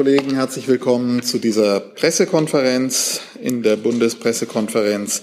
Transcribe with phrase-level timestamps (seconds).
[0.00, 5.22] Kollegen, herzlich willkommen zu dieser Pressekonferenz in der Bundespressekonferenz.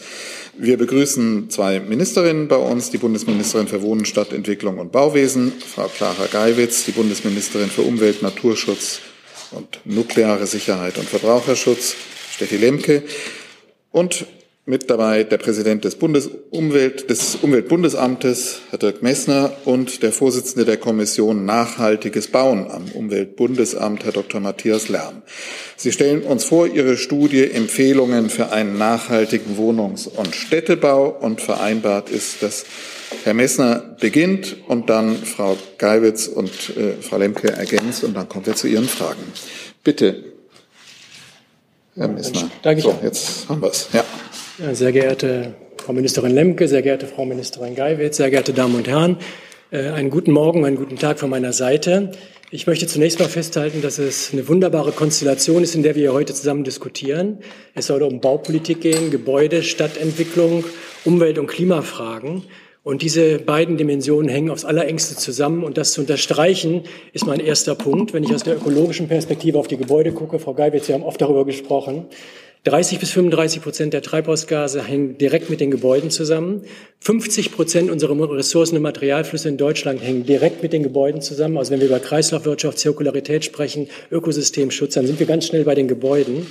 [0.58, 6.26] Wir begrüßen zwei Ministerinnen bei uns, die Bundesministerin für Wohnen, Stadtentwicklung und Bauwesen, Frau Clara
[6.32, 9.02] Geiwitz, die Bundesministerin für Umwelt, Naturschutz
[9.52, 11.96] und nukleare Sicherheit und Verbraucherschutz,
[12.32, 13.04] Steffi Lemke,
[13.92, 14.26] und
[14.66, 20.78] mit dabei der Präsident des, Bundesumwelt, des Umweltbundesamtes, Herr Dirk Messner, und der Vorsitzende der
[20.78, 24.40] Kommission Nachhaltiges Bauen am Umweltbundesamt, Herr Dr.
[24.40, 25.24] Matthias Lärm.
[25.78, 32.12] Sie stellen uns vor Ihre Studie Empfehlungen für einen nachhaltigen Wohnungs- und Städtebau und vereinbart
[32.12, 32.66] ist, dass
[33.24, 38.46] Herr Messner beginnt und dann Frau Geiwitz und äh, Frau Lemke ergänzt und dann kommen
[38.46, 39.24] wir zu Ihren Fragen.
[39.84, 40.24] Bitte,
[41.96, 42.50] Herr Messner.
[42.62, 42.84] Danke.
[42.84, 43.90] So, jetzt haben wir es.
[43.92, 44.06] Ja.
[44.74, 49.18] Sehr geehrte Frau Ministerin Lemke, sehr geehrte Frau Ministerin Geiwitz, sehr geehrte Damen und Herren,
[49.72, 52.12] äh, einen guten Morgen, einen guten Tag von meiner Seite.
[52.52, 56.36] Ich möchte zunächst mal festhalten, dass es eine wunderbare Konstellation ist, in der wir heute
[56.36, 57.40] zusammen diskutieren.
[57.74, 60.64] Es soll um Baupolitik gehen, Gebäude, Stadtentwicklung,
[61.06, 62.44] Umwelt- und Klimafragen.
[62.84, 65.64] Und diese beiden Dimensionen hängen aufs allerengste zusammen.
[65.64, 68.14] Und das zu unterstreichen, ist mein erster Punkt.
[68.14, 71.22] Wenn ich aus der ökologischen Perspektive auf die Gebäude gucke, Frau Geiwitz, Sie haben oft
[71.22, 72.08] darüber gesprochen,
[72.64, 76.62] 30 bis 35 Prozent der Treibhausgase hängen direkt mit den Gebäuden zusammen.
[77.00, 81.58] 50 Prozent unserer Ressourcen und Materialflüsse in Deutschland hängen direkt mit den Gebäuden zusammen.
[81.58, 85.88] Also wenn wir über Kreislaufwirtschaft, Zirkularität sprechen, Ökosystemschutz, dann sind wir ganz schnell bei den
[85.88, 86.46] Gebäuden.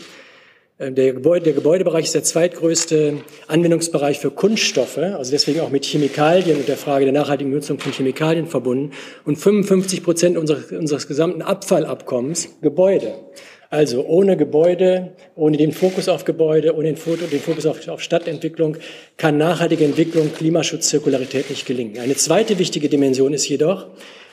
[0.80, 5.84] Äh, der, Gebäude, der Gebäudebereich ist der zweitgrößte Anwendungsbereich für Kunststoffe, also deswegen auch mit
[5.84, 8.92] Chemikalien und der Frage der nachhaltigen Nutzung von Chemikalien verbunden.
[9.24, 13.12] Und 55 Prozent unseres, unseres gesamten Abfallabkommens Gebäude.
[13.68, 18.78] Also ohne Gebäude, ohne den Fokus auf Gebäude, ohne den, Fokus auf, auf Stadtentwicklung
[19.16, 22.00] kann nachhaltige Entwicklung, Klimaschutz, Zirkularität nicht gelingen.
[22.00, 23.86] Eine zweite wichtige Dimension ist jedoch,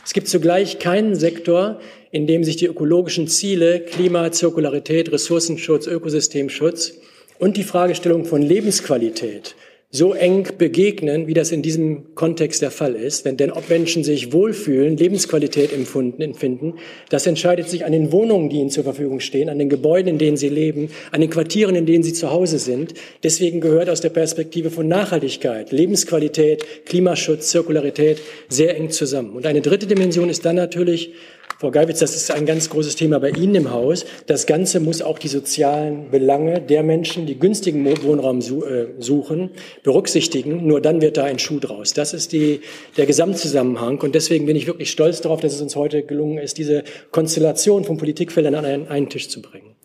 [0.03, 1.81] es gibt zugleich keinen Sektor,
[2.11, 6.93] in dem sich die ökologischen Ziele Klima, Zirkularität, Ressourcenschutz, Ökosystemschutz
[7.39, 9.55] und die Fragestellung von Lebensqualität
[9.89, 13.23] so eng begegnen, wie das in diesem Kontext der Fall ist.
[13.23, 16.73] Wenn, denn ob Menschen sich wohlfühlen, Lebensqualität empfunden, empfinden,
[17.09, 20.17] das entscheidet sich an den Wohnungen, die ihnen zur Verfügung stehen, an den Gebäuden, in
[20.17, 22.95] denen sie leben, an den Quartieren, in denen sie zu Hause sind.
[23.23, 28.17] Deswegen gehört aus der Perspektive von Nachhaltigkeit, Lebensqualität, Klimaschutz, Zirkularität
[28.49, 29.37] sehr eng zusammen.
[29.37, 31.13] Und eine dritte Dimension ist dann natürlich
[31.59, 34.05] Frau Geibitz, das ist ein ganz großes Thema bei Ihnen im Haus.
[34.27, 39.49] Das Ganze muss auch die sozialen Belange der Menschen, die günstigen Wohnraum äh, suchen,
[39.81, 40.67] berücksichtigen.
[40.67, 41.93] Nur dann wird da ein Schuh draus.
[41.93, 42.61] Das ist die,
[42.95, 43.99] der Gesamtzusammenhang.
[44.01, 47.85] Und deswegen bin ich wirklich stolz darauf, dass es uns heute gelungen ist, diese Konstellation
[47.85, 49.75] von Politikfeldern an einen, einen Tisch zu bringen.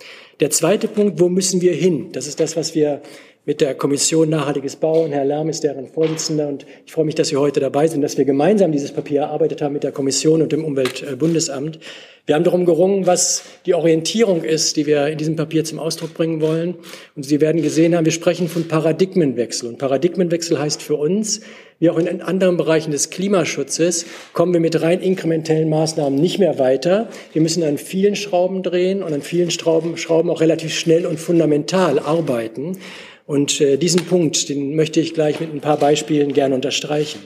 [0.41, 2.11] Der zweite Punkt, wo müssen wir hin?
[2.13, 3.01] Das ist das, was wir
[3.45, 5.11] mit der Kommission Nachhaltiges Bauen.
[5.11, 8.17] Herr Lärm ist deren Vorsitzender und ich freue mich, dass Sie heute dabei sind, dass
[8.17, 11.81] wir gemeinsam dieses Papier erarbeitet haben mit der Kommission und dem Umweltbundesamt.
[12.25, 16.15] Wir haben darum gerungen, was die Orientierung ist, die wir in diesem Papier zum Ausdruck
[16.15, 16.77] bringen wollen.
[17.17, 19.69] Und Sie werden gesehen haben, wir sprechen von Paradigmenwechsel.
[19.69, 21.41] Und Paradigmenwechsel heißt für uns,
[21.81, 26.61] wie auch in anderen Bereichen des Klimaschutzes, kommen wir mit rein inkrementellen Maßnahmen nicht mehr
[26.61, 27.09] weiter.
[27.33, 31.19] Wir müssen an vielen Schrauben drehen und an vielen Schrauben, Schrauben auch relativ schnell und
[31.19, 32.79] fundamental arbeiten.
[33.27, 37.21] Und äh, diesen Punkt, den möchte ich gleich mit ein paar Beispielen gerne unterstreichen.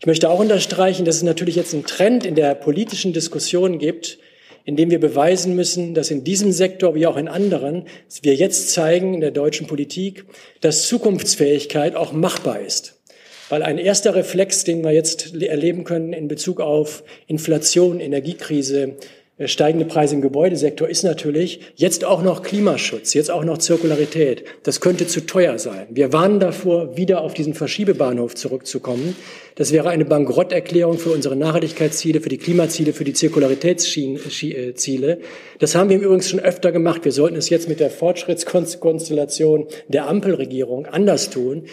[0.00, 4.18] Ich möchte auch unterstreichen, dass es natürlich jetzt einen Trend in der politischen Diskussion gibt,
[4.64, 7.84] in dem wir beweisen müssen, dass in diesem Sektor wie auch in anderen
[8.22, 10.24] wir jetzt zeigen in der deutschen Politik,
[10.60, 13.00] dass Zukunftsfähigkeit auch machbar ist.
[13.48, 18.96] Weil ein erster Reflex, den wir jetzt erleben können in Bezug auf Inflation, Energiekrise,
[19.44, 24.44] steigende Preise im Gebäudesektor ist natürlich jetzt auch noch Klimaschutz, jetzt auch noch Zirkularität.
[24.62, 25.88] Das könnte zu teuer sein.
[25.90, 29.14] Wir warnen davor, wieder auf diesen Verschiebebahnhof zurückzukommen.
[29.54, 35.18] Das wäre eine Bankrotterklärung für unsere Nachhaltigkeitsziele, für die Klimaziele, für die Zirkularitätsziele.
[35.58, 37.04] Das haben wir übrigens schon öfter gemacht.
[37.04, 41.64] Wir sollten es jetzt mit der Fortschrittskonstellation der Ampelregierung anders tun.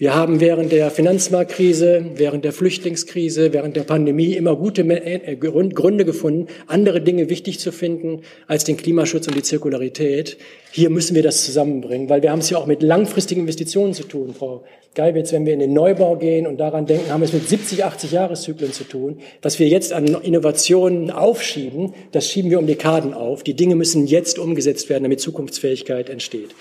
[0.00, 6.06] Wir haben während der Finanzmarktkrise, während der Flüchtlingskrise, während der Pandemie immer gute äh, Gründe
[6.06, 10.38] gefunden, andere Dinge wichtig zu finden als den Klimaschutz und die Zirkularität.
[10.72, 14.04] Hier müssen wir das zusammenbringen, weil wir haben es ja auch mit langfristigen Investitionen zu
[14.04, 14.64] tun, Frau
[14.94, 15.32] Geibitz.
[15.32, 18.12] Wenn wir in den Neubau gehen und daran denken, haben wir es mit 70, 80
[18.12, 19.18] Jahreszyklen zu tun.
[19.42, 23.42] Was wir jetzt an Innovationen aufschieben, das schieben wir um Dekaden auf.
[23.42, 26.54] Die Dinge müssen jetzt umgesetzt werden, damit Zukunftsfähigkeit entsteht.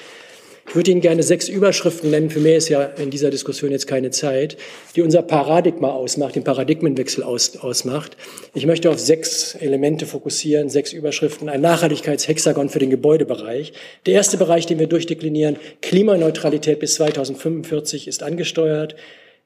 [0.70, 3.88] Ich würde Ihnen gerne sechs Überschriften nennen, für mehr ist ja in dieser Diskussion jetzt
[3.88, 4.56] keine Zeit,
[4.96, 8.16] die unser Paradigma ausmacht, den Paradigmenwechsel aus, ausmacht.
[8.54, 13.74] Ich möchte auf sechs Elemente fokussieren, sechs Überschriften, ein Nachhaltigkeitshexagon für den Gebäudebereich.
[14.06, 18.96] Der erste Bereich, den wir durchdeklinieren, Klimaneutralität bis 2045 ist angesteuert.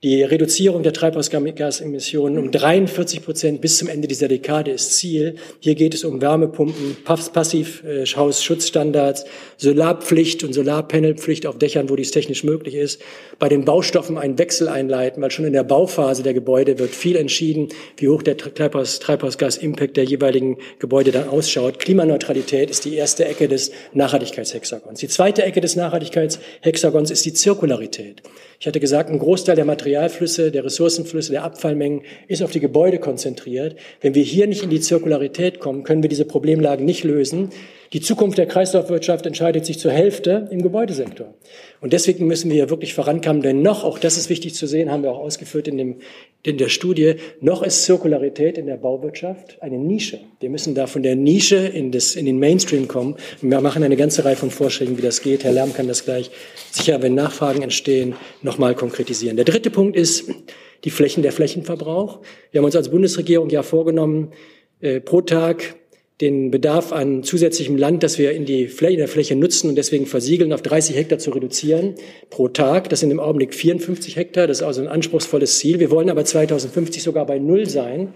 [0.03, 5.35] Die Reduzierung der Treibhausgasemissionen um 43 Prozent bis zum Ende dieser Dekade ist Ziel.
[5.61, 9.23] Hier geht es um Wärmepumpen, Passivhausschutzstandards,
[9.63, 13.01] Solarpflicht und Solarpanelpflicht auf Dächern, wo dies technisch möglich ist.
[13.39, 17.15] Bei den Baustoffen einen Wechsel einleiten, weil schon in der Bauphase der Gebäude wird viel
[17.15, 21.80] entschieden, wie hoch der Treibhaus, Treibhausgas-Impact der jeweiligen Gebäude dann ausschaut.
[21.80, 25.00] Klimaneutralität ist die erste Ecke des Nachhaltigkeitshexagons.
[25.00, 28.21] Die zweite Ecke des Nachhaltigkeitshexagons ist die Zirkularität.
[28.59, 33.00] Ich hatte gesagt, ein Großteil der Materialflüsse, der Ressourcenflüsse, der Abfallmengen ist auf die Gebäude
[33.00, 33.77] konzentriert.
[34.01, 37.50] Wenn wir hier nicht in die Zirkularität kommen, können wir diese Problemlagen nicht lösen.
[37.94, 41.36] Die Zukunft der Kreislaufwirtschaft entscheidet sich zur Hälfte im Gebäudesektor.
[41.80, 44.90] Und deswegen müssen wir hier wirklich vorankommen, denn noch, auch das ist wichtig zu sehen,
[44.90, 45.98] haben wir auch ausgeführt in, dem,
[46.42, 50.22] in der Studie, noch ist Zirkularität in der Bauwirtschaft eine Nische.
[50.40, 53.16] Wir müssen da von der Nische in, das, in den Mainstream kommen.
[53.42, 55.44] Wir machen eine ganze Reihe von Vorschlägen, wie das geht.
[55.44, 56.31] Herr Lärm kann das gleich
[56.72, 59.36] sicher, wenn Nachfragen entstehen, nochmal konkretisieren.
[59.36, 60.31] Der dritte Punkt ist
[60.84, 62.22] die Flächen, der Flächenverbrauch.
[62.50, 64.31] Wir haben uns als Bundesregierung ja vorgenommen,
[64.81, 65.75] äh, pro Tag
[66.21, 69.75] den Bedarf an zusätzlichem Land, das wir in, die Fläche, in der Fläche nutzen und
[69.75, 71.95] deswegen versiegeln, auf 30 Hektar zu reduzieren
[72.30, 72.89] pro Tag.
[72.89, 74.48] Das sind im Augenblick 54 Hektar.
[74.48, 75.80] Das ist also ein anspruchsvolles Ziel.
[75.80, 78.13] Wir wollen aber 2050 sogar bei Null sein.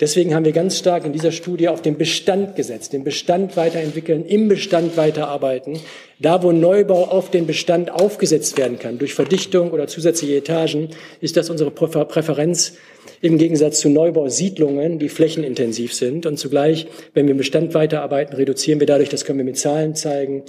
[0.00, 4.24] Deswegen haben wir ganz stark in dieser Studie auf den Bestand gesetzt, den Bestand weiterentwickeln,
[4.24, 5.78] im Bestand weiterarbeiten.
[6.18, 10.88] Da, wo Neubau auf den Bestand aufgesetzt werden kann, durch Verdichtung oder zusätzliche Etagen,
[11.20, 12.74] ist das unsere Präferenz
[13.20, 16.26] im Gegensatz zu Neubausiedlungen, die flächenintensiv sind.
[16.26, 19.94] Und zugleich, wenn wir im Bestand weiterarbeiten, reduzieren wir dadurch, das können wir mit Zahlen
[19.94, 20.44] zeigen,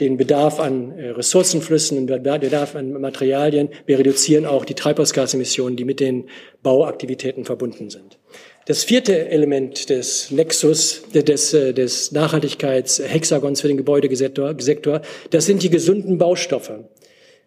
[0.00, 3.70] den Bedarf an äh, Ressourcenflüssen, den Bedarf an Materialien.
[3.86, 6.28] Wir reduzieren auch die Treibhausgasemissionen, die mit den
[6.62, 8.18] Bauaktivitäten verbunden sind.
[8.68, 15.70] Das vierte Element des Nexus, des, äh, des Nachhaltigkeitshexagons für den Gebäudesektor, das sind die
[15.70, 16.72] gesunden Baustoffe.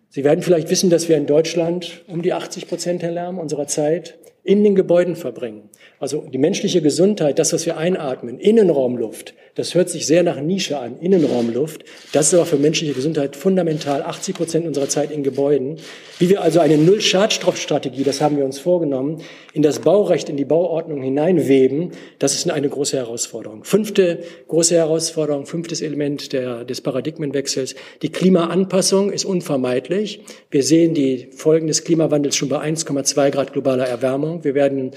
[0.07, 3.67] Sie werden vielleicht wissen, dass wir in Deutschland um die 80 Prozent, Herr Lärm, unserer
[3.67, 5.69] Zeit in den Gebäuden verbringen.
[5.99, 10.79] Also die menschliche Gesundheit, das, was wir einatmen, Innenraumluft, das hört sich sehr nach Nische
[10.79, 11.83] an, Innenraumluft.
[12.11, 15.77] Das ist aber für menschliche Gesundheit fundamental 80 Prozent unserer Zeit in Gebäuden.
[16.17, 19.21] Wie wir also eine Null-Schadstoffstrategie, das haben wir uns vorgenommen,
[19.53, 23.63] in das Baurecht, in die Bauordnung hineinweben, das ist eine große Herausforderung.
[23.63, 27.75] Fünfte große Herausforderung, fünftes Element der, des Paradigmenwechsels.
[28.01, 30.21] Die Klimaanpassung ist unvermeidlich.
[30.51, 34.43] Wir sehen die Folgen des Klimawandels schon bei 1,2 Grad globaler Erwärmung.
[34.43, 34.91] Wir werden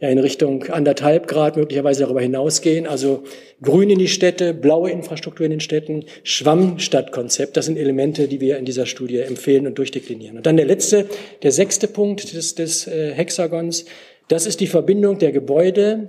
[0.00, 2.86] ja in Richtung anderthalb Grad möglicherweise darüber hinausgehen.
[2.86, 3.24] Also
[3.62, 8.58] Grün in die Städte, blaue Infrastruktur in den Städten, Schwammstadtkonzept, das sind Elemente, die wir
[8.58, 10.36] in dieser Studie empfehlen und durchdeklinieren.
[10.36, 11.06] Und dann der letzte,
[11.42, 13.86] der sechste Punkt des, des äh, Hexagons,
[14.28, 16.08] das ist die Verbindung der Gebäude,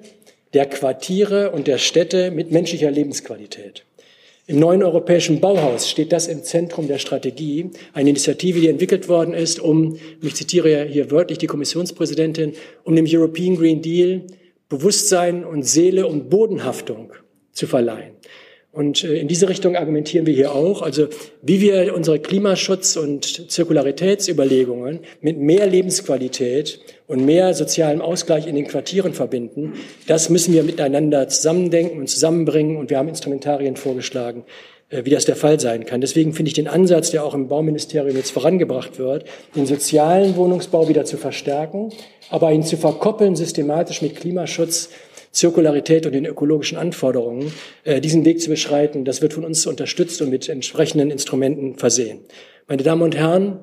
[0.53, 3.86] der Quartiere und der Städte mit menschlicher Lebensqualität.
[4.49, 9.33] Im neuen europäischen Bauhaus steht das im Zentrum der Strategie, eine Initiative, die entwickelt worden
[9.33, 12.53] ist, um, ich zitiere hier wörtlich die Kommissionspräsidentin,
[12.85, 14.21] um dem European Green Deal
[14.69, 17.11] Bewusstsein und Seele und Bodenhaftung
[17.51, 18.13] zu verleihen.
[18.71, 20.81] Und äh, in diese Richtung argumentieren wir hier auch.
[20.81, 21.07] Also
[21.41, 28.67] wie wir unsere Klimaschutz- und Zirkularitätsüberlegungen mit mehr Lebensqualität und mehr sozialem Ausgleich in den
[28.67, 29.73] Quartieren verbinden,
[30.07, 32.77] das müssen wir miteinander zusammendenken und zusammenbringen.
[32.77, 34.43] Und wir haben Instrumentarien vorgeschlagen,
[34.89, 36.01] äh, wie das der Fall sein kann.
[36.01, 39.25] Deswegen finde ich den Ansatz, der auch im Bauministerium jetzt vorangebracht wird,
[39.55, 41.91] den sozialen Wohnungsbau wieder zu verstärken,
[42.29, 44.89] aber ihn zu verkoppeln systematisch mit Klimaschutz
[45.31, 47.51] Zirkularität und den ökologischen Anforderungen,
[47.83, 49.05] äh, diesen Weg zu beschreiten.
[49.05, 52.21] Das wird von uns unterstützt und mit entsprechenden Instrumenten versehen.
[52.67, 53.59] Meine Damen und Herren,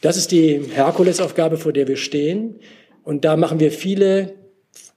[0.00, 2.56] das ist die Herkulesaufgabe, vor der wir stehen.
[3.04, 4.34] Und da machen wir viele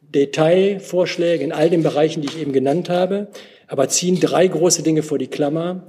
[0.02, 3.28] Detailvorschläge in all den Bereichen, die ich eben genannt habe,
[3.68, 5.84] aber ziehen drei große Dinge vor die Klammer.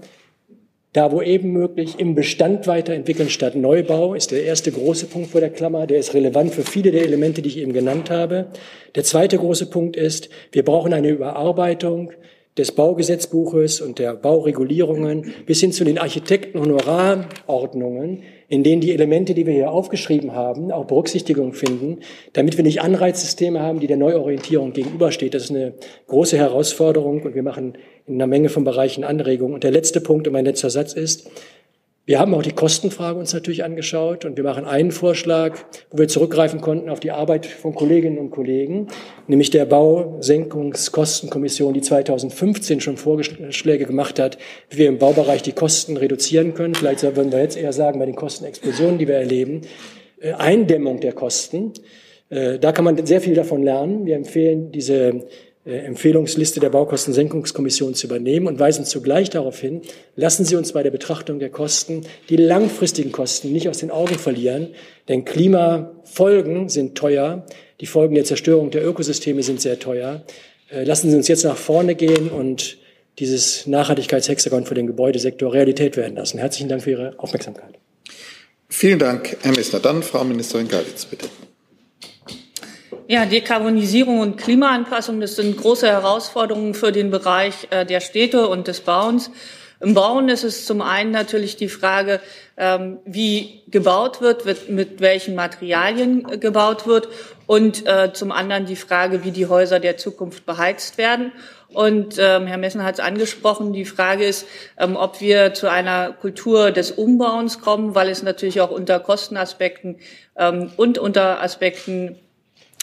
[0.92, 5.40] Da, wo eben möglich, im Bestand weiterentwickeln statt Neubau, ist der erste große Punkt vor
[5.40, 5.86] der Klammer.
[5.86, 8.46] Der ist relevant für viele der Elemente, die ich eben genannt habe.
[8.94, 12.12] Der zweite große Punkt ist, wir brauchen eine Überarbeitung
[12.58, 19.46] des Baugesetzbuches und der Bauregulierungen bis hin zu den Architektenhonorarordnungen, in denen die Elemente, die
[19.46, 21.98] wir hier aufgeschrieben haben, auch Berücksichtigung finden,
[22.32, 25.34] damit wir nicht Anreizsysteme haben, die der Neuorientierung gegenübersteht.
[25.34, 25.74] Das ist eine
[26.08, 29.54] große Herausforderung und wir machen in einer Menge von Bereichen Anregungen.
[29.54, 31.30] Und der letzte Punkt und mein letzter Satz ist,
[32.08, 35.58] wir haben auch die Kostenfrage uns natürlich angeschaut und wir machen einen Vorschlag,
[35.90, 38.86] wo wir zurückgreifen konnten auf die Arbeit von Kolleginnen und Kollegen,
[39.26, 44.38] nämlich der Bausenkungskostenkommission, die 2015 schon Vorschläge gemacht hat,
[44.70, 46.74] wie wir im Baubereich die Kosten reduzieren können.
[46.74, 49.60] Vielleicht würden wir jetzt eher sagen, bei den Kostenexplosionen, die wir erleben,
[50.18, 51.74] äh, Eindämmung der Kosten.
[52.30, 54.06] Äh, da kann man sehr viel davon lernen.
[54.06, 55.26] Wir empfehlen diese
[55.76, 59.82] Empfehlungsliste der Baukostensenkungskommission zu übernehmen und weisen zugleich darauf hin,
[60.16, 64.18] lassen Sie uns bei der Betrachtung der Kosten die langfristigen Kosten nicht aus den Augen
[64.18, 64.68] verlieren,
[65.08, 67.44] denn Klimafolgen sind teuer,
[67.80, 70.24] die Folgen der Zerstörung der Ökosysteme sind sehr teuer.
[70.70, 72.78] Äh, lassen Sie uns jetzt nach vorne gehen und
[73.18, 76.38] dieses Nachhaltigkeitshexagon für den Gebäudesektor Realität werden lassen.
[76.38, 77.74] Herzlichen Dank für Ihre Aufmerksamkeit.
[78.68, 79.80] Vielen Dank, Herr Minister.
[79.80, 81.26] Dann Frau Ministerin Galitz, bitte.
[83.10, 88.68] Ja, Dekarbonisierung und Klimaanpassung, das sind große Herausforderungen für den Bereich äh, der Städte und
[88.68, 89.30] des Bauens.
[89.80, 92.20] Im Bauen ist es zum einen natürlich die Frage,
[92.58, 97.08] ähm, wie gebaut wird, mit welchen Materialien äh, gebaut wird
[97.46, 101.32] und äh, zum anderen die Frage, wie die Häuser der Zukunft beheizt werden.
[101.72, 104.46] Und ähm, Herr Messen hat es angesprochen, die Frage ist,
[104.78, 109.96] ähm, ob wir zu einer Kultur des Umbauens kommen, weil es natürlich auch unter Kostenaspekten
[110.36, 112.18] ähm, und unter Aspekten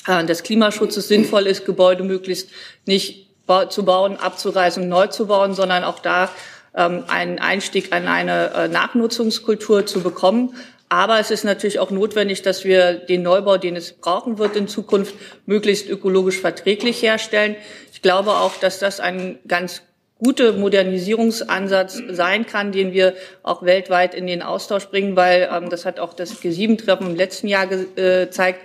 [0.07, 2.49] des Klimaschutzes sinnvoll ist, Gebäude möglichst
[2.85, 3.27] nicht
[3.69, 6.29] zu bauen, abzureißen neu zu bauen, sondern auch da
[6.75, 10.55] ähm, einen Einstieg an eine äh, Nachnutzungskultur zu bekommen.
[10.89, 14.67] Aber es ist natürlich auch notwendig, dass wir den Neubau, den es brauchen wird in
[14.67, 17.55] Zukunft, möglichst ökologisch verträglich herstellen.
[17.91, 19.81] Ich glaube auch, dass das ein ganz
[20.19, 25.85] guter Modernisierungsansatz sein kann, den wir auch weltweit in den Austausch bringen, weil ähm, das
[25.85, 28.61] hat auch das G7-Treffen im letzten Jahr äh, gezeigt.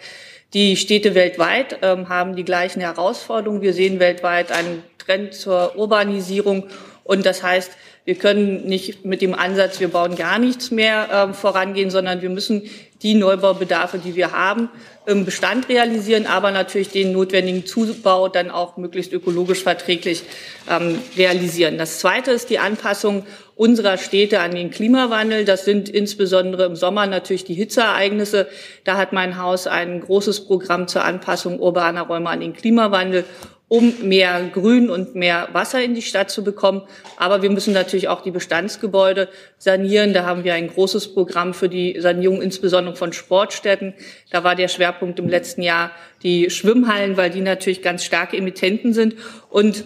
[0.52, 3.62] Die Städte weltweit ähm, haben die gleichen Herausforderungen.
[3.62, 6.64] Wir sehen weltweit einen Trend zur Urbanisierung.
[7.11, 7.73] Und das heißt,
[8.05, 12.31] wir können nicht mit dem Ansatz, wir bauen gar nichts mehr äh, vorangehen, sondern wir
[12.31, 12.71] müssen
[13.02, 14.69] die Neubaubedarfe, die wir haben,
[15.07, 20.23] im Bestand realisieren, aber natürlich den notwendigen Zubau dann auch möglichst ökologisch verträglich
[20.71, 21.79] ähm, realisieren.
[21.79, 23.26] Das Zweite ist die Anpassung
[23.57, 25.45] unserer Städte an den Klimawandel.
[25.45, 28.47] Das sind insbesondere im Sommer natürlich die Hitzeereignisse.
[28.85, 33.25] Da hat mein Haus ein großes Programm zur Anpassung urbaner Räume an den Klimawandel
[33.71, 36.83] um mehr Grün und mehr Wasser in die Stadt zu bekommen.
[37.17, 40.12] Aber wir müssen natürlich auch die Bestandsgebäude sanieren.
[40.12, 43.95] Da haben wir ein großes Programm für die Sanierung, insbesondere von Sportstätten.
[44.33, 45.93] Da war der Schwerpunkt im letzten Jahr
[46.25, 49.15] die Schwimmhallen, weil die natürlich ganz starke Emittenten sind.
[49.50, 49.85] Und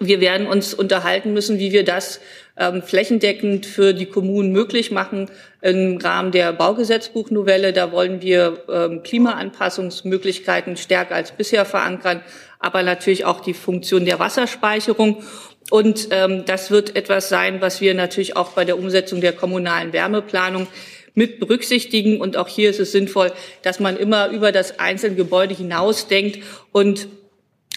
[0.00, 2.20] wir werden uns unterhalten müssen, wie wir das
[2.56, 5.30] ähm, flächendeckend für die Kommunen möglich machen
[5.60, 7.74] im Rahmen der Baugesetzbuchnovelle.
[7.74, 12.22] Da wollen wir ähm, Klimaanpassungsmöglichkeiten stärker als bisher verankern,
[12.64, 15.22] aber natürlich auch die Funktion der Wasserspeicherung.
[15.70, 19.92] Und ähm, das wird etwas sein, was wir natürlich auch bei der Umsetzung der kommunalen
[19.92, 20.66] Wärmeplanung
[21.14, 22.20] mit berücksichtigen.
[22.20, 26.40] Und auch hier ist es sinnvoll, dass man immer über das einzelne Gebäude hinausdenkt
[26.72, 27.08] und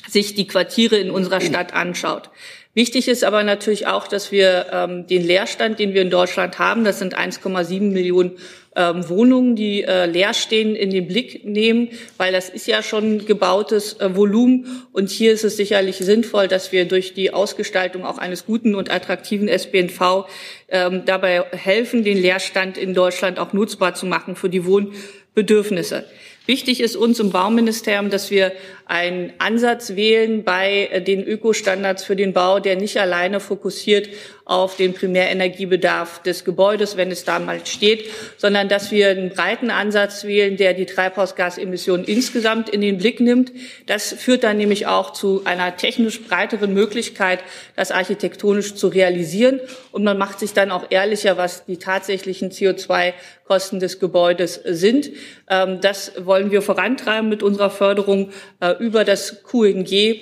[0.07, 2.29] sich die Quartiere in unserer Stadt anschaut.
[2.73, 6.83] Wichtig ist aber natürlich auch, dass wir ähm, den Leerstand, den wir in Deutschland haben,
[6.83, 8.37] das sind 1,7 Millionen
[8.77, 13.25] ähm, Wohnungen, die äh, leer stehen, in den Blick nehmen, weil das ist ja schon
[13.25, 14.85] gebautes äh, Volumen.
[14.93, 18.91] Und hier ist es sicherlich sinnvoll, dass wir durch die Ausgestaltung auch eines guten und
[18.91, 20.27] attraktiven SBNV
[20.69, 26.05] ähm, dabei helfen, den Leerstand in Deutschland auch nutzbar zu machen für die Wohnbedürfnisse.
[26.45, 28.53] Wichtig ist uns im Bauministerium, dass wir
[28.87, 34.09] einen Ansatz wählen bei äh, den Ökostandards für den Bau, der nicht alleine fokussiert
[34.47, 39.69] auf den Primärenergiebedarf des Gebäudes, wenn es da mal steht, sondern dass wir einen breiten
[39.69, 43.51] Ansatz wählen, der die Treibhausgasemissionen insgesamt in den Blick nimmt.
[43.87, 47.39] Das führt dann nämlich auch zu einer technisch breiteren Möglichkeit,
[47.75, 49.59] das architektonisch zu realisieren.
[49.91, 55.11] Und man macht sich dann auch ehrlicher, was die tatsächlichen CO2-Kosten des Gebäudes sind.
[55.49, 58.29] Ähm, das wollen wir vorantreiben mit unserer Förderung
[58.61, 60.19] äh, über das QNG,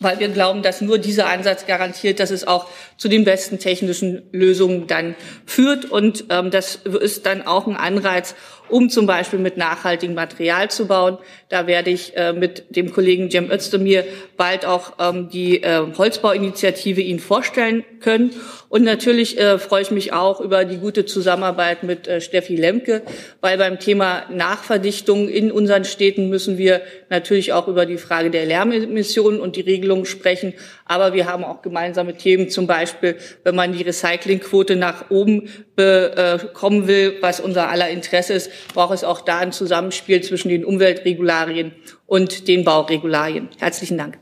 [0.00, 2.66] weil wir glauben, dass nur dieser Ansatz garantiert, dass es auch
[2.96, 5.86] zu den besten technischen Lösungen dann führt.
[5.86, 8.34] Und ähm, das ist dann auch ein Anreiz,
[8.68, 11.18] um zum Beispiel mit nachhaltigem Material zu bauen.
[11.48, 14.04] Da werde ich äh, mit dem Kollegen Cem Özdemir
[14.36, 18.32] bald auch ähm, die äh, Holzbauinitiative Ihnen vorstellen können.
[18.68, 23.02] Und natürlich äh, freue ich mich auch über die gute Zusammenarbeit mit äh, Steffi Lemke,
[23.40, 28.44] weil beim Thema Nachverdichtung in unseren Städten müssen wir natürlich auch über die Frage der
[28.44, 30.52] Lärmemissionen und die Regelungen sprechen.
[30.88, 36.88] Aber wir haben auch gemeinsame Themen, zum Beispiel, wenn man die Recyclingquote nach oben bekommen
[36.88, 41.72] will, was unser aller Interesse ist, braucht es auch da ein Zusammenspiel zwischen den Umweltregularien
[42.06, 43.50] und den Bauregularien.
[43.58, 44.18] Herzlichen Dank.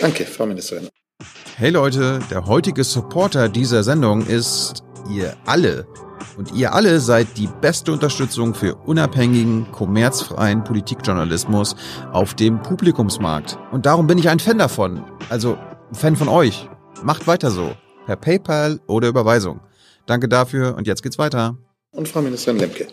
[0.00, 0.88] Danke, Frau Ministerin.
[1.56, 5.86] Hey Leute, der heutige Supporter dieser Sendung ist ihr alle.
[6.36, 11.74] Und ihr alle seid die beste Unterstützung für unabhängigen, kommerzfreien Politikjournalismus
[12.12, 13.58] auf dem Publikumsmarkt.
[13.72, 15.02] Und darum bin ich ein Fan davon.
[15.30, 15.58] Also
[15.90, 16.68] ein Fan von euch.
[17.02, 17.72] Macht weiter so.
[18.06, 19.60] Per PayPal oder Überweisung.
[20.06, 21.56] Danke dafür und jetzt geht's weiter.
[21.92, 22.86] Und Frau Ministerin Lemke.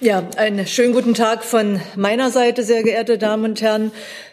[0.00, 3.92] Ja, einen schönen guten Tag von meiner Seite, sehr geehrte Damen und Herren.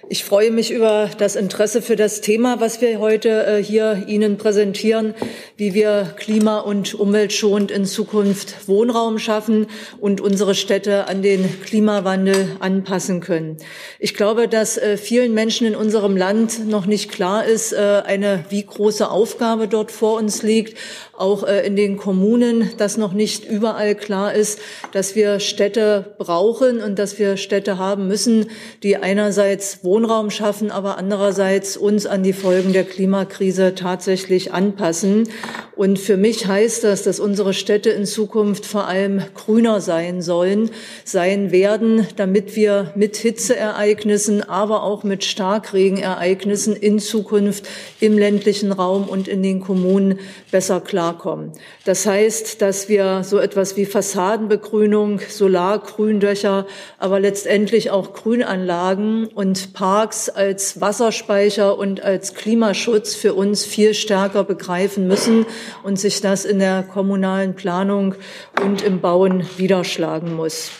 [0.09, 4.37] Ich freue mich über das Interesse für das Thema, was wir heute äh, hier Ihnen
[4.37, 5.13] präsentieren,
[5.57, 9.67] wie wir klima- und umweltschonend in Zukunft Wohnraum schaffen
[9.99, 13.57] und unsere Städte an den Klimawandel anpassen können.
[13.99, 18.45] Ich glaube, dass äh, vielen Menschen in unserem Land noch nicht klar ist, äh, eine
[18.47, 20.77] wie große Aufgabe dort vor uns liegt,
[21.17, 24.59] auch in den Kommunen, dass noch nicht überall klar ist,
[24.91, 28.51] dass wir Städte brauchen und dass wir Städte haben müssen,
[28.83, 35.27] die einerseits Wohnraum Wohnraum schaffen, aber andererseits uns an die Folgen der Klimakrise tatsächlich anpassen.
[35.75, 40.69] Und für mich heißt das, dass unsere Städte in Zukunft vor allem grüner sein sollen,
[41.03, 47.67] sein werden, damit wir mit Hitzeereignissen, aber auch mit Starkregenereignissen in Zukunft
[47.99, 50.19] im ländlichen Raum und in den Kommunen
[50.51, 51.53] besser klarkommen.
[51.85, 56.67] Das heißt, dass wir so etwas wie Fassadenbegrünung, Solargründöcher,
[56.99, 63.93] aber letztendlich auch Grünanlagen und Park Parks als Wasserspeicher und als Klimaschutz für uns viel
[63.93, 65.45] stärker begreifen müssen
[65.81, 68.13] und sich das in der kommunalen Planung
[68.61, 70.71] und im Bauen niederschlagen muss.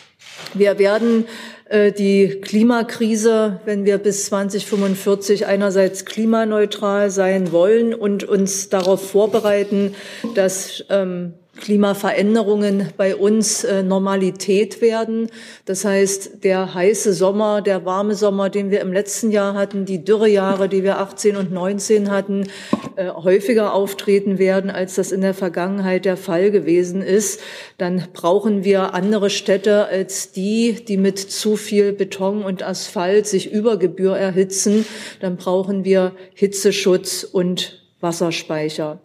[0.54, 1.24] Wir werden
[1.70, 9.96] äh, die Klimakrise, wenn wir bis 2045 einerseits klimaneutral sein wollen und uns darauf vorbereiten,
[10.36, 15.30] dass ähm, Klimaveränderungen bei uns äh, Normalität werden.
[15.66, 20.04] Das heißt, der heiße Sommer, der warme Sommer, den wir im letzten Jahr hatten, die
[20.04, 22.48] Dürrejahre, die wir 18 und 19 hatten,
[22.96, 27.40] äh, häufiger auftreten werden, als das in der Vergangenheit der Fall gewesen ist.
[27.78, 33.52] Dann brauchen wir andere Städte als die, die mit zu viel Beton und Asphalt sich
[33.52, 34.86] über Gebühr erhitzen.
[35.20, 39.00] Dann brauchen wir Hitzeschutz und Wasserspeicher.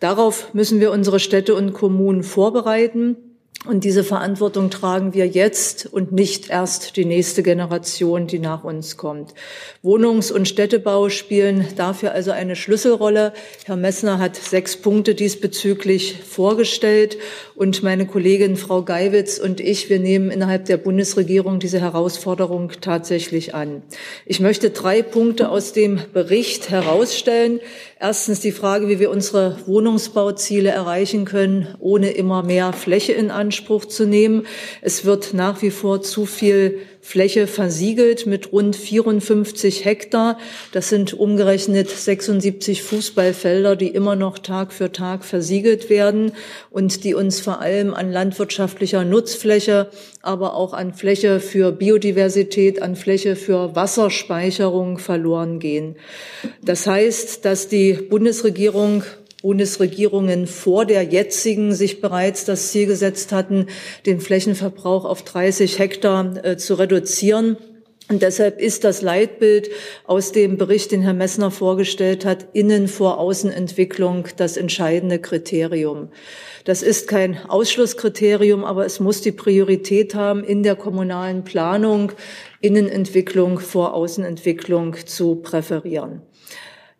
[0.00, 3.16] Darauf müssen wir unsere Städte und Kommunen vorbereiten.
[3.66, 8.96] Und diese Verantwortung tragen wir jetzt und nicht erst die nächste Generation, die nach uns
[8.96, 9.34] kommt.
[9.82, 13.34] Wohnungs- und Städtebau spielen dafür also eine Schlüsselrolle.
[13.66, 17.18] Herr Messner hat sechs Punkte diesbezüglich vorgestellt.
[17.54, 23.54] Und meine Kollegin Frau Geiwitz und ich, wir nehmen innerhalb der Bundesregierung diese Herausforderung tatsächlich
[23.54, 23.82] an.
[24.24, 27.60] Ich möchte drei Punkte aus dem Bericht herausstellen.
[28.02, 33.84] Erstens die Frage, wie wir unsere Wohnungsbauziele erreichen können, ohne immer mehr Fläche in Anspruch
[33.84, 34.46] zu nehmen.
[34.80, 40.38] Es wird nach wie vor zu viel Fläche versiegelt mit rund 54 Hektar.
[40.72, 46.32] Das sind umgerechnet 76 Fußballfelder, die immer noch Tag für Tag versiegelt werden
[46.70, 52.96] und die uns vor allem an landwirtschaftlicher Nutzfläche, aber auch an Fläche für Biodiversität, an
[52.96, 55.96] Fläche für Wasserspeicherung verloren gehen.
[56.62, 59.04] Das heißt, dass die Bundesregierung
[59.42, 63.66] Bundesregierungen vor der jetzigen sich bereits das Ziel gesetzt hatten,
[64.06, 67.56] den Flächenverbrauch auf 30 Hektar äh, zu reduzieren.
[68.10, 69.70] Und deshalb ist das Leitbild
[70.04, 76.08] aus dem Bericht, den Herr Messner vorgestellt hat, Innen vor Außenentwicklung das entscheidende Kriterium.
[76.64, 82.10] Das ist kein Ausschlusskriterium, aber es muss die Priorität haben, in der kommunalen Planung
[82.60, 86.22] Innenentwicklung vor Außenentwicklung zu präferieren.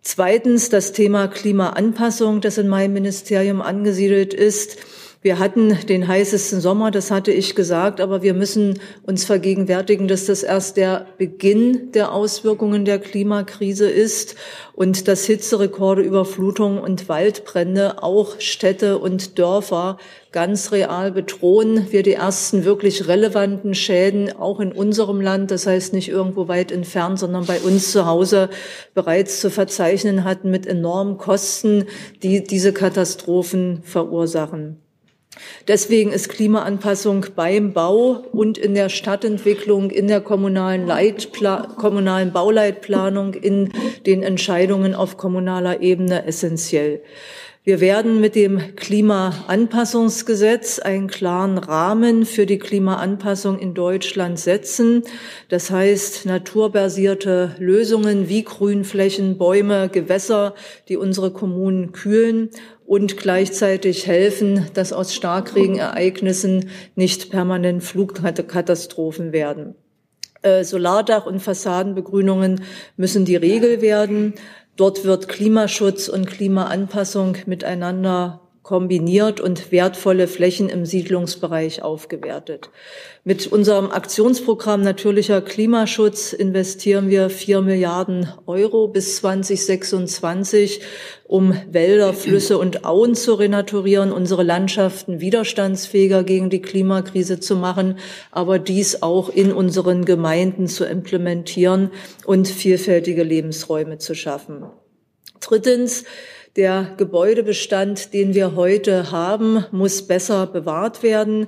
[0.03, 4.79] Zweitens das Thema Klimaanpassung, das in meinem Ministerium angesiedelt ist.
[5.23, 10.25] Wir hatten den heißesten Sommer, das hatte ich gesagt, aber wir müssen uns vergegenwärtigen, dass
[10.25, 14.37] das erst der Beginn der Auswirkungen der Klimakrise ist
[14.73, 19.99] und dass Hitzerekorde, Überflutungen und Waldbrände auch Städte und Dörfer
[20.33, 21.89] ganz real bedrohen.
[21.91, 26.73] Wir die ersten wirklich relevanten Schäden auch in unserem Land, das heißt nicht irgendwo weit
[26.73, 28.49] entfernt, sondern bei uns zu Hause
[28.95, 31.85] bereits zu verzeichnen hatten mit enormen Kosten,
[32.23, 34.79] die diese Katastrophen verursachen.
[35.69, 43.35] Deswegen ist Klimaanpassung beim Bau und in der Stadtentwicklung, in der kommunalen, Leitpla kommunalen Bauleitplanung,
[43.35, 43.73] in
[44.07, 47.03] den Entscheidungen auf kommunaler Ebene essentiell.
[47.63, 55.03] Wir werden mit dem Klimaanpassungsgesetz einen klaren Rahmen für die Klimaanpassung in Deutschland setzen.
[55.51, 60.55] Das heißt, naturbasierte Lösungen wie Grünflächen, Bäume, Gewässer,
[60.89, 62.49] die unsere Kommunen kühlen
[62.91, 69.77] und gleichzeitig helfen, dass aus Starkregenereignissen nicht permanent Flugkatastrophen werden.
[70.43, 72.63] Äh, Solardach und Fassadenbegrünungen
[72.97, 74.35] müssen die Regel werden.
[74.75, 82.71] Dort wird Klimaschutz und Klimaanpassung miteinander kombiniert und wertvolle Flächen im Siedlungsbereich aufgewertet.
[83.25, 90.83] Mit unserem Aktionsprogramm Natürlicher Klimaschutz investieren wir vier Milliarden Euro bis 2026,
[91.27, 97.99] um Wälder, Flüsse und Auen zu renaturieren, unsere Landschaften widerstandsfähiger gegen die Klimakrise zu machen,
[98.31, 101.91] aber dies auch in unseren Gemeinden zu implementieren
[102.25, 104.67] und vielfältige Lebensräume zu schaffen.
[105.41, 106.05] Drittens,
[106.57, 111.47] der Gebäudebestand, den wir heute haben, muss besser bewahrt werden.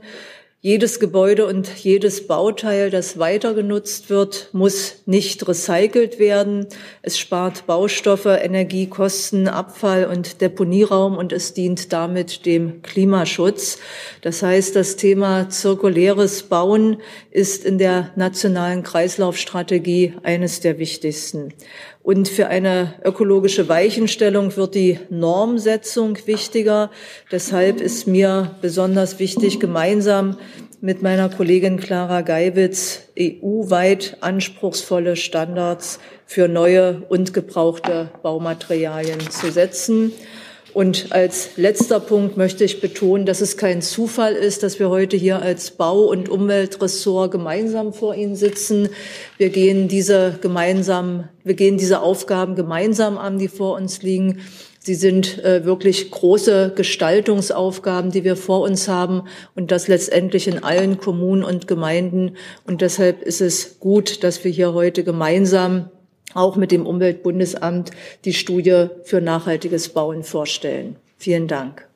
[0.65, 6.69] Jedes Gebäude und jedes Bauteil, das weiter genutzt wird, muss nicht recycelt werden.
[7.03, 13.81] Es spart Baustoffe, Energiekosten, Abfall und Deponieraum und es dient damit dem Klimaschutz.
[14.21, 16.99] Das heißt, das Thema zirkuläres Bauen
[17.33, 21.55] ist in der nationalen Kreislaufstrategie eines der wichtigsten.
[22.03, 26.91] Und für eine ökologische Weichenstellung wird die Normsetzung wichtiger.
[27.31, 30.37] Deshalb ist mir besonders wichtig, gemeinsam
[30.81, 40.13] mit meiner Kollegin Clara Geiwitz EU-weit anspruchsvolle Standards für neue und gebrauchte Baumaterialien zu setzen.
[40.75, 45.17] Und als letzter Punkt möchte ich betonen, dass es kein Zufall ist, dass wir heute
[45.19, 48.89] hier als Bau- und Umweltressort gemeinsam vor Ihnen sitzen.
[49.37, 54.41] Wir gehen diese gemeinsam, wir gehen diese Aufgaben gemeinsam an, die vor uns liegen.
[54.79, 60.65] Sie sind äh, wirklich große Gestaltungsaufgaben, die wir vor uns haben und das letztendlich in
[60.65, 62.37] allen Kommunen und Gemeinden.
[62.67, 65.91] Und deshalb ist es gut, dass wir hier heute gemeinsam
[66.35, 67.91] auch mit dem Umweltbundesamt
[68.25, 70.97] die Studie für nachhaltiges Bauen vorstellen.
[71.19, 71.87] Vielen Dank.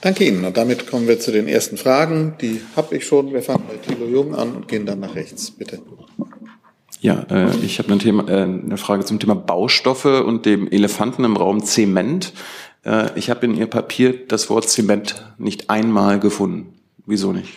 [0.00, 0.44] Danke Ihnen.
[0.44, 2.34] Und damit kommen wir zu den ersten Fragen.
[2.40, 3.32] Die habe ich schon.
[3.32, 5.50] Wir fangen bei Thilo Jung an und gehen dann nach rechts.
[5.52, 5.80] Bitte.
[7.00, 11.36] Ja, äh, ich habe ein äh, eine Frage zum Thema Baustoffe und dem Elefanten im
[11.36, 12.32] Raum Zement.
[12.84, 16.74] Äh, ich habe in Ihr Papier das Wort Zement nicht einmal gefunden.
[17.06, 17.52] Wieso nicht?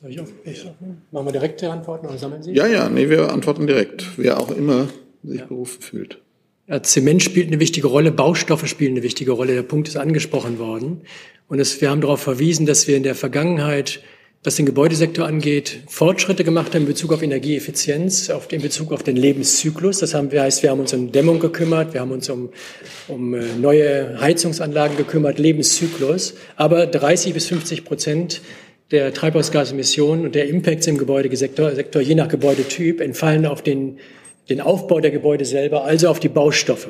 [0.00, 0.62] Soll ich, auf, ich
[1.10, 2.52] machen wir direkte Antworten oder sammeln Sie?
[2.52, 4.04] Ja, ja, nee, wir antworten direkt.
[4.18, 4.88] Wer auch immer
[5.24, 5.46] sich ja.
[5.46, 6.20] berufen fühlt.
[6.66, 9.54] Ja, Zement spielt eine wichtige Rolle, Baustoffe spielen eine wichtige Rolle.
[9.54, 11.00] Der Punkt ist angesprochen worden.
[11.48, 14.02] Und es, wir haben darauf verwiesen, dass wir in der Vergangenheit,
[14.44, 19.02] was den Gebäudesektor angeht, Fortschritte gemacht haben in Bezug auf Energieeffizienz, auf, in Bezug auf
[19.02, 20.00] den Lebenszyklus.
[20.00, 22.50] Das haben wir, heißt, wir haben uns um Dämmung gekümmert, wir haben uns um,
[23.08, 26.34] um äh, neue Heizungsanlagen gekümmert, Lebenszyklus.
[26.56, 28.42] Aber 30 bis 50 Prozent
[28.90, 33.98] der Treibhausgasemissionen und der Impacts im Gebäudesektor, Sektor, je nach Gebäudetyp, entfallen auf den,
[34.48, 36.88] den Aufbau der Gebäude selber, also auf die Baustoffe.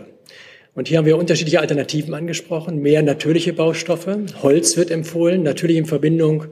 [0.75, 2.83] Und hier haben wir unterschiedliche Alternativen angesprochen.
[2.83, 4.19] Mehr natürliche Baustoffe.
[4.43, 6.49] Holz wird empfohlen, natürlich in Verbindung,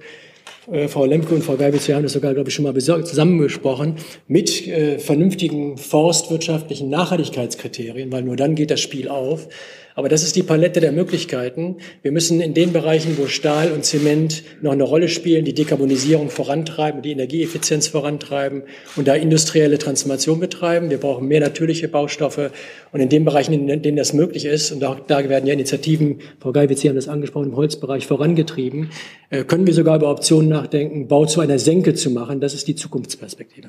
[0.72, 3.96] äh, Frau Lemke und Frau Geibitz, wir haben das sogar, glaube ich, schon mal zusammengesprochen,
[4.26, 9.48] mit äh, vernünftigen forstwirtschaftlichen Nachhaltigkeitskriterien, weil nur dann geht das Spiel auf.
[9.96, 11.76] Aber das ist die Palette der Möglichkeiten.
[12.02, 16.30] Wir müssen in den Bereichen, wo Stahl und Zement noch eine Rolle spielen, die Dekarbonisierung
[16.30, 18.64] vorantreiben, die Energieeffizienz vorantreiben
[18.96, 20.90] und da industrielle Transformation betreiben.
[20.90, 22.50] Wir brauchen mehr natürliche Baustoffe
[22.90, 26.18] und in den Bereichen, in denen das möglich ist, und auch da werden ja Initiativen,
[26.40, 28.90] Frau Geiwitz, Sie haben das angesprochen, im Holzbereich vorangetrieben,
[29.30, 32.40] äh, können wir sogar über Optionen nachdenken, Bau zu einer Senke zu machen.
[32.40, 33.68] Das ist die Zukunftsperspektive.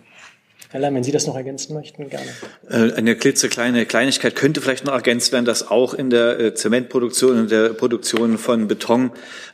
[0.76, 2.26] Herr Lamm, wenn Sie das noch ergänzen möchten, gerne.
[2.70, 7.40] Äh, eine klitzekleine Kleinigkeit könnte vielleicht noch ergänzt werden, dass auch in der äh, Zementproduktion
[7.40, 9.12] und der Produktion von Beton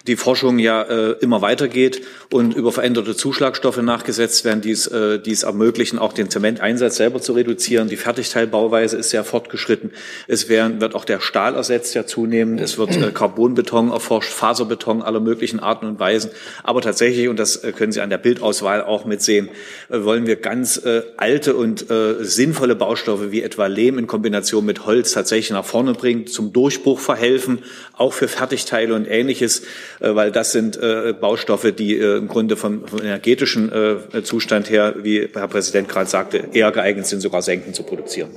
[0.07, 5.31] die Forschung ja äh, immer weitergeht und über veränderte Zuschlagstoffe nachgesetzt werden, die es, die
[5.31, 7.88] es ermöglichen, auch den Zementeinsatz selber zu reduzieren.
[7.88, 9.91] Die Fertigteilbauweise ist sehr fortgeschritten.
[10.27, 12.62] Es werden, wird auch der Stahl ersetzt, ja zunehmend.
[12.62, 16.31] Es wird Carbonbeton erforscht, Faserbeton aller möglichen Arten und Weisen.
[16.63, 19.49] Aber tatsächlich, und das können Sie an der Bildauswahl auch mitsehen,
[19.89, 20.81] wollen wir ganz
[21.17, 25.93] alte und äh, sinnvolle Baustoffe wie etwa Lehm in Kombination mit Holz tatsächlich nach vorne
[25.93, 29.63] bringt, zum Durchbruch verhelfen, auch für Fertigteile und ähnliches,
[30.00, 34.69] äh, weil das sind äh, Baustoffe, die äh, im Grunde vom, vom energetischen äh, Zustand
[34.69, 38.32] her, wie Herr Präsident gerade sagte, eher geeignet sind, sogar Senken zu produzieren.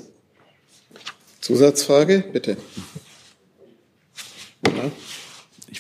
[1.41, 2.57] Zusatzfrage, bitte.
[4.67, 4.91] Ja.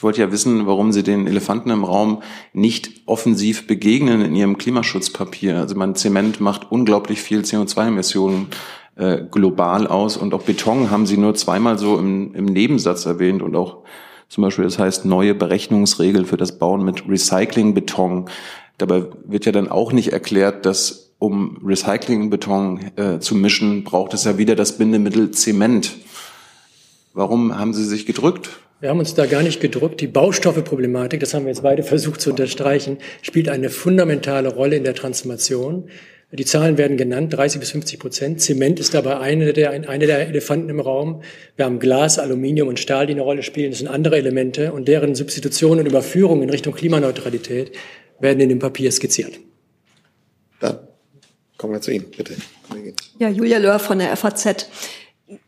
[0.04, 4.58] Ich wollte ja wissen, warum Sie den Elefanten im Raum nicht offensiv begegnen in Ihrem
[4.58, 5.56] Klimaschutzpapier.
[5.56, 8.48] Also man Zement macht unglaublich viel CO2-Emissionen
[8.96, 13.40] äh, global aus und auch Beton haben Sie nur zweimal so im, im Nebensatz erwähnt
[13.40, 13.78] und auch
[14.28, 18.26] zum Beispiel, das heißt neue Berechnungsregeln für das Bauen mit Recyclingbeton.
[18.76, 24.24] Dabei wird ja dann auch nicht erklärt, dass um Recyclingbeton äh, zu mischen, braucht es
[24.24, 25.96] ja wieder das Bindemittel Zement.
[27.14, 28.50] Warum haben Sie sich gedrückt?
[28.84, 30.02] Wir haben uns da gar nicht gedrückt.
[30.02, 34.84] Die Baustoffeproblematik, das haben wir jetzt beide versucht zu unterstreichen, spielt eine fundamentale Rolle in
[34.84, 35.88] der Transformation.
[36.30, 38.42] Die Zahlen werden genannt, 30 bis 50 Prozent.
[38.42, 41.22] Zement ist dabei eine der, eine der Elefanten im Raum.
[41.56, 43.70] Wir haben Glas, Aluminium und Stahl, die eine Rolle spielen.
[43.70, 47.72] Das sind andere Elemente und deren Substitution und Überführung in Richtung Klimaneutralität
[48.20, 49.40] werden in dem Papier skizziert.
[50.60, 50.80] Dann
[51.56, 52.34] kommen wir zu Ihnen, bitte.
[53.18, 54.68] Ja, Julia Löhr von der FAZ.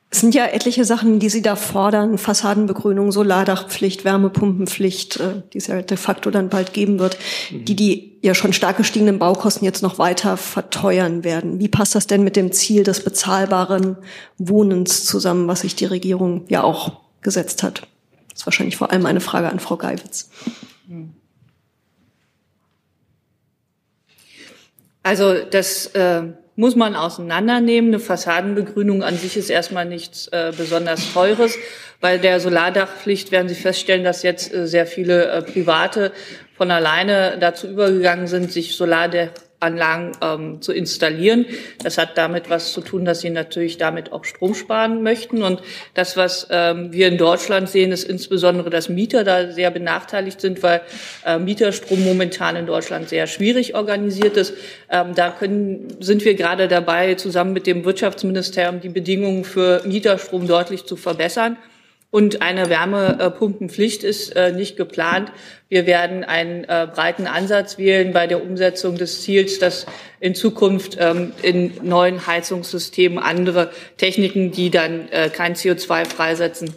[0.08, 2.16] Es sind ja etliche Sachen, die Sie da fordern.
[2.16, 7.18] Fassadenbegrünung, Solardachpflicht, Wärmepumpenpflicht, äh, die es ja de facto dann bald geben wird,
[7.50, 11.58] die die ja schon stark gestiegenen Baukosten jetzt noch weiter verteuern werden.
[11.58, 13.96] Wie passt das denn mit dem Ziel des bezahlbaren
[14.38, 17.82] Wohnens zusammen, was sich die Regierung ja auch gesetzt hat?
[18.30, 20.30] Das ist wahrscheinlich vor allem eine Frage an Frau Geiwitz.
[25.02, 26.22] Also das äh
[26.56, 27.90] muss man auseinandernehmen.
[27.90, 31.56] Eine Fassadenbegrünung an sich ist erstmal nichts äh, besonders Teures.
[32.00, 36.12] Bei der Solardachpflicht werden Sie feststellen, dass jetzt äh, sehr viele äh, Private
[36.56, 41.46] von alleine dazu übergegangen sind, sich Solardach Anlagen ähm, zu installieren.
[41.82, 45.42] Das hat damit was zu tun, dass sie natürlich damit auch Strom sparen möchten.
[45.42, 45.62] Und
[45.94, 50.62] das, was ähm, wir in Deutschland sehen, ist insbesondere, dass Mieter da sehr benachteiligt sind,
[50.62, 50.82] weil
[51.24, 54.54] äh, Mieterstrom momentan in Deutschland sehr schwierig organisiert ist.
[54.90, 60.46] Ähm, da können, sind wir gerade dabei, zusammen mit dem Wirtschaftsministerium die Bedingungen für Mieterstrom
[60.46, 61.56] deutlich zu verbessern.
[62.16, 65.30] Und eine Wärmepumpenpflicht ist äh, nicht geplant.
[65.68, 69.84] Wir werden einen äh, breiten Ansatz wählen bei der Umsetzung des Ziels, dass
[70.18, 76.72] in Zukunft ähm, in neuen Heizungssystemen andere Techniken, die dann äh, kein CO2 freisetzen,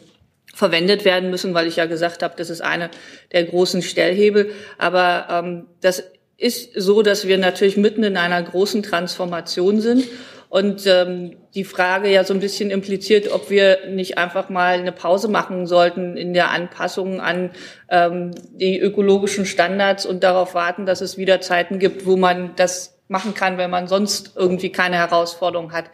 [0.53, 2.89] verwendet werden müssen, weil ich ja gesagt habe, das ist eine
[3.31, 4.51] der großen Stellhebel.
[4.77, 6.03] Aber ähm, das
[6.35, 10.03] ist so, dass wir natürlich mitten in einer großen Transformation sind.
[10.49, 14.91] Und ähm, die Frage ja so ein bisschen impliziert, ob wir nicht einfach mal eine
[14.91, 17.51] Pause machen sollten in der Anpassung an
[17.87, 22.99] ähm, die ökologischen Standards und darauf warten, dass es wieder Zeiten gibt, wo man das
[23.07, 25.85] machen kann, wenn man sonst irgendwie keine Herausforderung hat.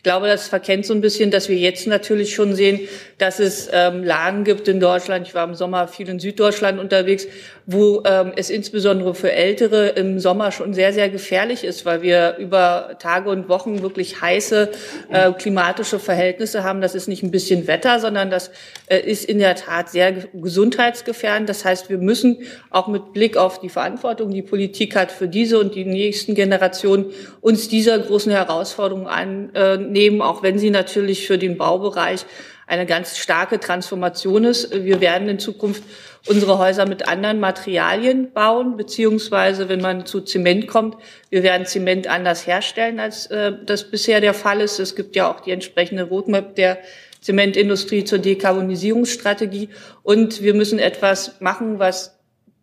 [0.00, 2.80] Ich glaube, das verkennt so ein bisschen, dass wir jetzt natürlich schon sehen,
[3.18, 5.26] dass es ähm, Lagen gibt in Deutschland.
[5.26, 7.26] Ich war im Sommer viel in Süddeutschland unterwegs,
[7.72, 12.36] wo ähm, es insbesondere für Ältere im Sommer schon sehr, sehr gefährlich ist, weil wir
[12.38, 14.70] über Tage und Wochen wirklich heiße
[15.08, 16.80] äh, klimatische Verhältnisse haben.
[16.80, 18.50] Das ist nicht ein bisschen Wetter, sondern das
[18.86, 21.48] äh, ist in der Tat sehr gesundheitsgefährdend.
[21.48, 22.38] Das heißt, wir müssen
[22.70, 27.12] auch mit Blick auf die Verantwortung, die Politik hat für diese und die nächsten Generationen,
[27.40, 32.26] uns dieser großen Herausforderung an, äh, nehmen, auch wenn sie natürlich für den Baubereich
[32.70, 34.72] eine ganz starke Transformation ist.
[34.72, 35.82] Wir werden in Zukunft
[36.26, 40.96] unsere Häuser mit anderen Materialien bauen, beziehungsweise wenn man zu Zement kommt,
[41.30, 44.78] wir werden Zement anders herstellen, als äh, das bisher der Fall ist.
[44.78, 46.78] Es gibt ja auch die entsprechende Roadmap der
[47.20, 49.70] Zementindustrie zur Dekarbonisierungsstrategie.
[50.02, 52.16] Und wir müssen etwas machen, was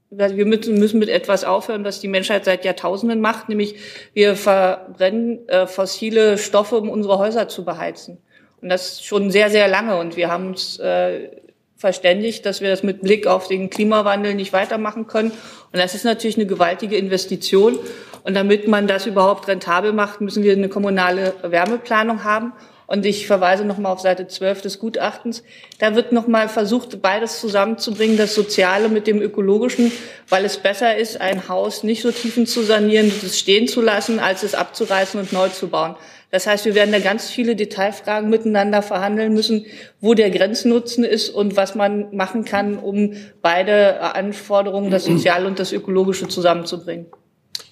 [0.10, 3.76] wir müssen, mit etwas aufhören, was die Menschheit seit Jahrtausenden macht, nämlich
[4.13, 8.17] wir verbrennen äh, fossile Stoffe, um unsere Häuser zu beheizen.
[8.62, 9.98] Und das schon sehr, sehr lange.
[9.98, 11.30] Und wir haben uns äh,
[11.77, 15.31] verständigt, dass wir das mit Blick auf den Klimawandel nicht weitermachen können.
[15.31, 17.77] Und das ist natürlich eine gewaltige Investition.
[18.23, 22.51] Und damit man das überhaupt rentabel macht, müssen wir eine kommunale Wärmeplanung haben.
[22.87, 25.43] Und ich verweise nochmal auf Seite 12 des Gutachtens.
[25.77, 29.91] Da wird nochmal versucht, beides zusammenzubringen, das Soziale mit dem Ökologischen,
[30.29, 34.19] weil es besser ist, ein Haus nicht so tiefen zu sanieren, es stehen zu lassen,
[34.19, 35.97] als es abzureißen und neu zu bauen.
[36.29, 39.65] Das heißt, wir werden da ganz viele Detailfragen miteinander verhandeln müssen,
[40.01, 45.57] wo der Grenznutzen ist und was man machen kann, um beide Anforderungen, das Soziale und
[45.57, 47.05] das Ökologische zusammenzubringen.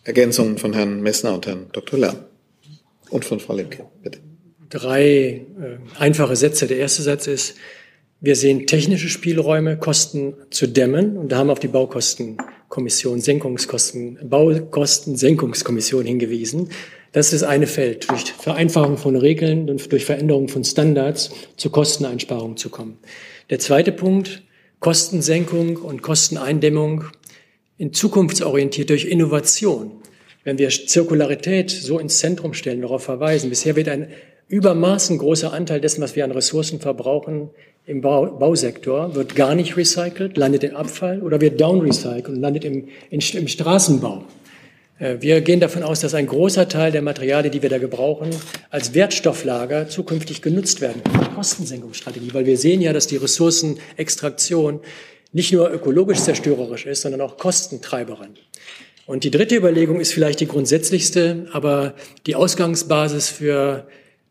[0.03, 1.99] Ergänzungen von Herrn Messner und Herrn Dr.
[1.99, 2.17] Lärm.
[3.09, 4.19] Und von Frau Lemke, bitte
[4.69, 5.43] drei äh,
[5.99, 6.67] einfache Sätze.
[6.67, 7.55] Der erste Satz ist,
[8.21, 14.19] wir sehen technische Spielräume, Kosten zu dämmen und da haben wir auf die Baukostenkommission, Senkungskosten,
[14.23, 16.69] Baukostensenkungskommission hingewiesen.
[17.15, 22.57] Das ist eine Feld, durch Vereinfachung von Regeln und durch Veränderung von Standards zu Kosteneinsparungen
[22.57, 22.97] zu kommen.
[23.49, 24.43] Der zweite Punkt,
[24.81, 27.05] Kostensenkung und Kosteneindämmung
[27.77, 29.91] in zukunftsorientiert durch Innovation.
[30.43, 34.09] Wenn wir Zirkularität so ins Zentrum stellen, darauf verweisen, bisher wird ein
[34.49, 37.49] übermaßen großer Anteil dessen, was wir an Ressourcen verbrauchen
[37.85, 42.65] im Bau, Bausektor, wird gar nicht recycelt, landet im Abfall oder wird downrecycelt und landet
[42.65, 44.25] im, im Straßenbau.
[44.99, 48.29] Äh, wir gehen davon aus, dass ein großer Teil der Materialien, die wir da gebrauchen,
[48.69, 51.01] als Wertstofflager zukünftig genutzt werden.
[51.35, 54.79] Kostensenkungsstrategie, weil wir sehen ja, dass die Ressourcenextraktion
[55.33, 58.35] nicht nur ökologisch zerstörerisch ist, sondern auch Kostentreiberin.
[59.05, 61.93] Und die dritte Überlegung ist vielleicht die grundsätzlichste, aber
[62.25, 63.87] die Ausgangsbasis für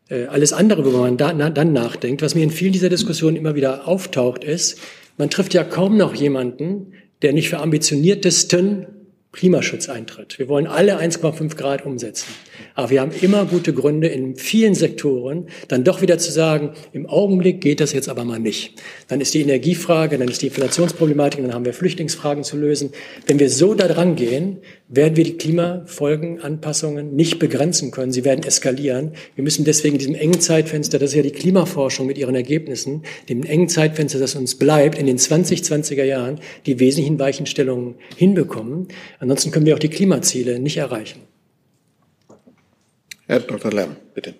[0.09, 3.37] äh, alles andere, wo man da, na, dann nachdenkt, was mir in vielen dieser Diskussionen
[3.37, 4.79] immer wieder auftaucht, ist,
[5.17, 8.87] man trifft ja kaum noch jemanden, der nicht für ambitioniertesten
[9.35, 10.39] Klimaschutz eintritt.
[10.39, 12.27] Wir wollen alle 1,5 Grad umsetzen.
[12.73, 17.05] Aber wir haben immer gute Gründe, in vielen Sektoren dann doch wieder zu sagen, im
[17.05, 18.81] Augenblick geht das jetzt aber mal nicht.
[19.09, 22.91] Dann ist die Energiefrage, dann ist die Inflationsproblematik, dann haben wir Flüchtlingsfragen zu lösen.
[23.27, 28.11] Wenn wir so da dran gehen, werden wir die Klimafolgenanpassungen nicht begrenzen können.
[28.11, 29.13] Sie werden eskalieren.
[29.35, 33.43] Wir müssen deswegen diesem engen Zeitfenster, das ist ja die Klimaforschung mit ihren Ergebnissen, dem
[33.43, 38.87] engen Zeitfenster, das uns bleibt, in den 2020er Jahren die wesentlichen Weichenstellungen hinbekommen.
[39.25, 41.21] Ansonsten können wir auch die Klimaziele nicht erreichen.
[43.25, 43.71] Herr Dr.
[43.71, 44.35] Lärm, bitte.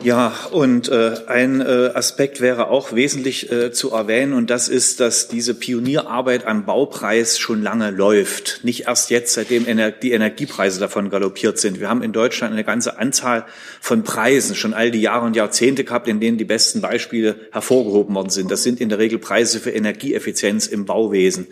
[0.00, 5.00] Ja, und äh, ein äh, Aspekt wäre auch wesentlich äh, zu erwähnen, und das ist,
[5.00, 8.60] dass diese Pionierarbeit am Baupreis schon lange läuft.
[8.62, 11.80] Nicht erst jetzt, seitdem Ener die Energiepreise davon galoppiert sind.
[11.80, 13.44] Wir haben in Deutschland eine ganze Anzahl
[13.80, 18.14] von Preisen schon all die Jahre und Jahrzehnte gehabt, in denen die besten Beispiele hervorgehoben
[18.14, 18.52] worden sind.
[18.52, 21.48] Das sind in der Regel Preise für Energieeffizienz im Bauwesen.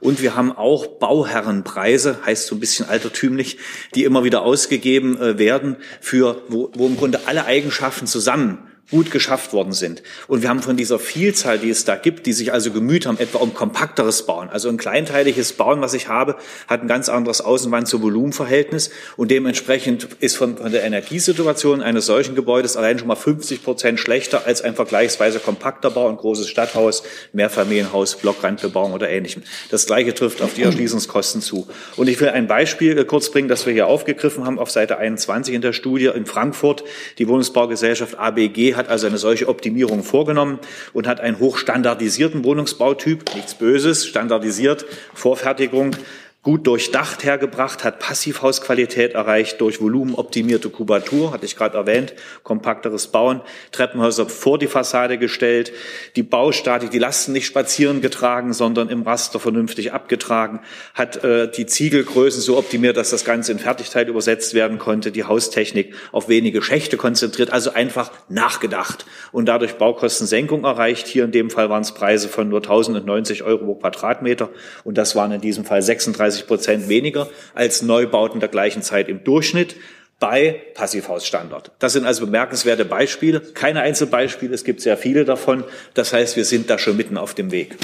[0.00, 3.58] Und wir haben auch Bauherrenpreise, heißt so ein bisschen altertümlich,
[3.94, 9.10] die immer wieder ausgegeben äh, werden, für, wo, wo im Grunde alle Eigenschaften zusammen gut
[9.10, 10.02] geschafft worden sind.
[10.26, 13.18] Und wir haben von dieser Vielzahl, die es da gibt, die sich also gemüht haben,
[13.18, 14.48] etwa um kompakteres Bauen.
[14.50, 16.36] Also ein kleinteiliges Bauen, was ich habe,
[16.68, 22.06] hat ein ganz anderes Außenwand zu Volumenverhältnis und dementsprechend ist von, von der Energiesituation eines
[22.06, 26.48] solchen Gebäudes allein schon mal 50 Prozent schlechter als ein vergleichsweise kompakter Bau, ein großes
[26.48, 29.42] Stadthaus, Mehrfamilienhaus, Blockrandbebauung oder ähnlichem.
[29.70, 31.68] Das Gleiche trifft auf die Erschließungskosten zu.
[31.96, 34.98] Und ich will ein Beispiel äh, kurz bringen, das wir hier aufgegriffen haben auf Seite
[34.98, 36.84] 21 in der Studie in Frankfurt.
[37.18, 40.58] Die Wohnungsbaugesellschaft ABG hat also eine solche Optimierung vorgenommen
[40.92, 45.94] und hat einen hochstandardisierten Wohnungsbautyp, nichts Böses, standardisiert, Vorfertigung,
[46.42, 53.42] gut durchdacht hergebracht, hat Passivhausqualität erreicht durch volumenoptimierte Kubatur, hatte ich gerade erwähnt, kompakteres Bauen,
[53.72, 55.70] Treppenhäuser vor die Fassade gestellt,
[56.16, 60.60] die Baustatik, die Lasten nicht spazieren getragen, sondern im Raster vernünftig abgetragen,
[60.94, 65.24] hat äh, die Ziegelgrößen so optimiert, dass das Ganze in Fertigteil übersetzt werden konnte, die
[65.24, 71.06] Haustechnik auf wenige Schächte konzentriert, also einfach nachgedacht und dadurch Baukostensenkung erreicht.
[71.06, 74.48] Hier in dem Fall waren es Preise von nur 1090 Euro pro Quadratmeter
[74.84, 79.08] und das waren in diesem Fall 36 35 Prozent weniger als Neubauten der gleichen Zeit
[79.08, 79.76] im Durchschnitt
[80.18, 81.72] bei Passivhausstandard.
[81.78, 85.64] Das sind also bemerkenswerte Beispiele, keine Einzelbeispiele, es gibt sehr viele davon.
[85.94, 87.76] Das heißt, wir sind da schon mitten auf dem Weg.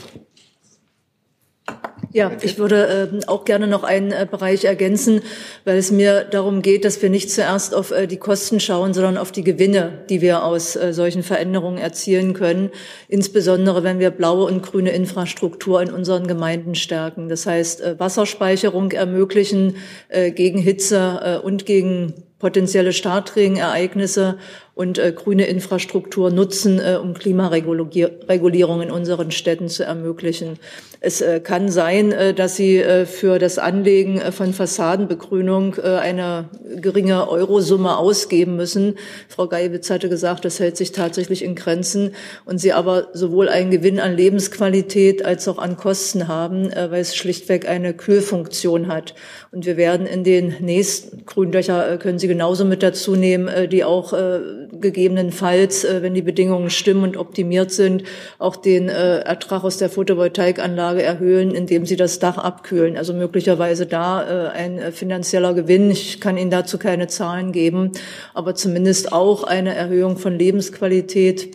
[2.16, 5.20] Ja, ich würde äh, auch gerne noch einen äh, Bereich ergänzen,
[5.66, 9.18] weil es mir darum geht, dass wir nicht zuerst auf äh, die Kosten schauen, sondern
[9.18, 12.70] auf die Gewinne, die wir aus äh, solchen Veränderungen erzielen können,
[13.08, 17.28] insbesondere wenn wir blaue und grüne Infrastruktur in unseren Gemeinden stärken.
[17.28, 19.76] Das heißt, äh, Wasserspeicherung ermöglichen
[20.08, 24.38] äh, gegen Hitze und gegen potenzielle Startregenereignisse
[24.76, 30.58] und äh, grüne Infrastruktur nutzen, äh, um Klimaregulierung in unseren Städten zu ermöglichen.
[31.00, 35.96] Es äh, kann sein, äh, dass Sie äh, für das Anlegen äh, von Fassadenbegrünung äh,
[35.96, 38.96] eine geringe Eurosumme ausgeben müssen.
[39.28, 43.70] Frau Geiwitz hatte gesagt, das hält sich tatsächlich in Grenzen und Sie aber sowohl einen
[43.70, 49.14] Gewinn an Lebensqualität als auch an Kosten haben, äh, weil es schlichtweg eine Kühlfunktion hat.
[49.52, 53.68] Und wir werden in den nächsten Gründöcher äh, können Sie genauso mit dazu nehmen, äh,
[53.68, 58.04] die auch äh, gegebenenfalls, äh, wenn die Bedingungen stimmen und optimiert sind,
[58.38, 62.96] auch den äh, Ertrag aus der Photovoltaikanlage erhöhen, indem sie das Dach abkühlen.
[62.96, 65.90] Also möglicherweise da äh, ein finanzieller Gewinn.
[65.90, 67.92] Ich kann Ihnen dazu keine Zahlen geben,
[68.34, 71.48] aber zumindest auch eine Erhöhung von Lebensqualität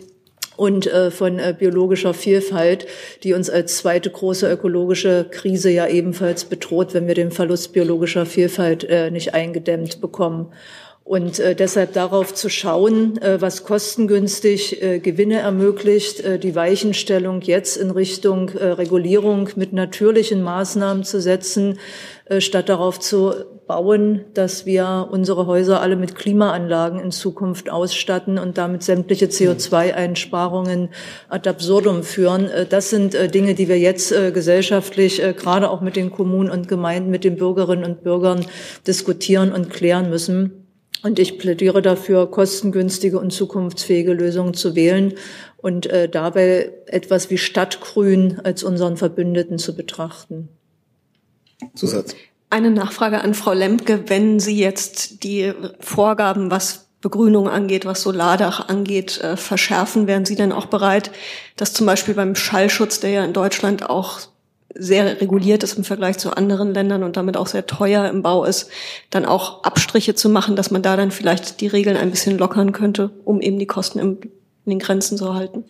[0.56, 2.86] und äh, von äh, biologischer Vielfalt,
[3.22, 8.26] die uns als zweite große ökologische Krise ja ebenfalls bedroht, wenn wir den Verlust biologischer
[8.26, 10.52] Vielfalt äh, nicht eingedämmt bekommen.
[11.04, 17.40] Und äh, deshalb darauf zu schauen, äh, was kostengünstig äh, Gewinne ermöglicht, äh, die Weichenstellung
[17.40, 21.78] jetzt in Richtung äh, Regulierung mit natürlichen Maßnahmen zu setzen,
[22.26, 23.34] äh, statt darauf zu
[23.66, 30.90] bauen, dass wir unsere Häuser alle mit Klimaanlagen in Zukunft ausstatten und damit sämtliche CO2-Einsparungen
[31.28, 32.48] ad absurdum führen.
[32.48, 36.12] Äh, das sind äh, Dinge, die wir jetzt äh, gesellschaftlich, äh, gerade auch mit den
[36.12, 38.46] Kommunen und Gemeinden, mit den Bürgerinnen und Bürgern
[38.86, 40.61] diskutieren und klären müssen.
[41.02, 45.14] Und ich plädiere dafür, kostengünstige und zukunftsfähige Lösungen zu wählen
[45.56, 50.48] und äh, dabei etwas wie Stadtgrün als unseren Verbündeten zu betrachten.
[51.74, 52.14] Zusatz.
[52.50, 54.04] Eine Nachfrage an Frau Lemke.
[54.08, 60.36] Wenn Sie jetzt die Vorgaben, was Begrünung angeht, was Solardach angeht, äh, verschärfen, wären Sie
[60.36, 61.10] dann auch bereit,
[61.56, 64.20] dass zum Beispiel beim Schallschutz, der ja in Deutschland auch
[64.74, 68.44] sehr reguliert ist im Vergleich zu anderen Ländern und damit auch sehr teuer im Bau
[68.44, 68.70] ist,
[69.10, 72.72] dann auch Abstriche zu machen, dass man da dann vielleicht die Regeln ein bisschen lockern
[72.72, 74.18] könnte, um eben die Kosten in
[74.64, 75.64] den Grenzen zu halten?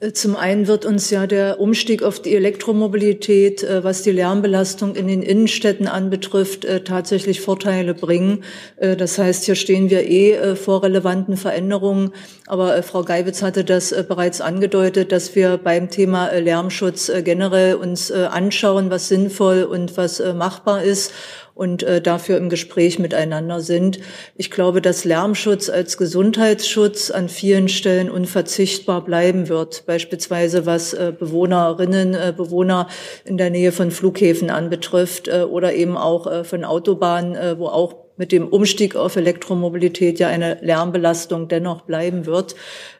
[0.00, 4.94] Äh, zum einen wird uns ja der Umstieg auf die Elektromobilität, äh, was die Lärmbelastung
[4.94, 8.44] in den Innenstädten anbetrifft, äh, tatsächlich Vorteile bringen.
[8.80, 12.12] Das heißt, hier stehen wir eh vor relevanten Veränderungen.
[12.46, 18.90] Aber Frau Geiwitz hatte das bereits angedeutet, dass wir beim Thema Lärmschutz generell uns anschauen,
[18.90, 21.12] was sinnvoll und was machbar ist
[21.58, 23.98] und äh, dafür im Gespräch miteinander sind.
[24.36, 31.12] Ich glaube, dass Lärmschutz als Gesundheitsschutz an vielen Stellen unverzichtbar bleiben wird, beispielsweise was äh,
[31.18, 32.86] Bewohnerinnen, äh, Bewohner
[33.24, 37.66] in der Nähe von Flughäfen anbetrifft äh, oder eben auch äh, von Autobahnen, äh, wo
[37.66, 42.54] auch mit dem Umstieg auf Elektromobilität ja eine Lärmbelastung dennoch bleiben wird.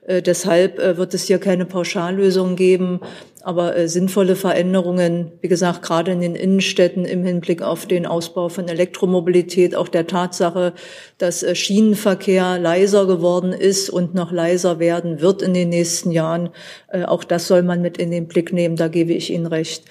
[0.06, 3.00] Äh, deshalb äh, wird es hier keine Pauschallösung geben,
[3.42, 8.48] aber äh, sinnvolle Veränderungen, wie gesagt, gerade in den Innenstädten im Hinblick auf den Ausbau
[8.48, 10.72] von Elektromobilität, auch der Tatsache,
[11.18, 16.50] dass äh, Schienenverkehr leiser geworden ist und noch leiser werden wird in den nächsten Jahren.
[16.88, 19.84] Äh, auch das soll man mit in den Blick nehmen, da gebe ich Ihnen recht.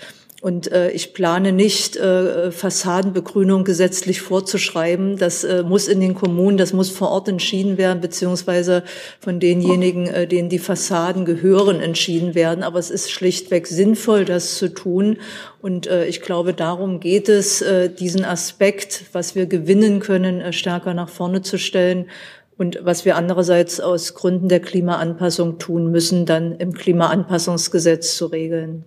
[0.48, 5.18] Und äh, ich plane nicht, äh, Fassadenbegrünung gesetzlich vorzuschreiben.
[5.18, 8.84] Das äh, muss in den Kommunen, das muss vor Ort entschieden werden, beziehungsweise
[9.20, 12.64] von denjenigen, äh, denen die Fassaden gehören, entschieden werden.
[12.64, 15.18] Aber es ist schlichtweg sinnvoll, das zu tun.
[15.62, 20.54] Und äh, ich glaube, darum geht es, äh, diesen Aspekt, was wir gewinnen können, äh,
[20.54, 22.06] stärker nach vorne zu stellen.
[22.58, 28.86] Und was wir andererseits aus Gründen der Klimaanpassung tun müssen, dann im Klimaanpassungsgesetz zu regeln.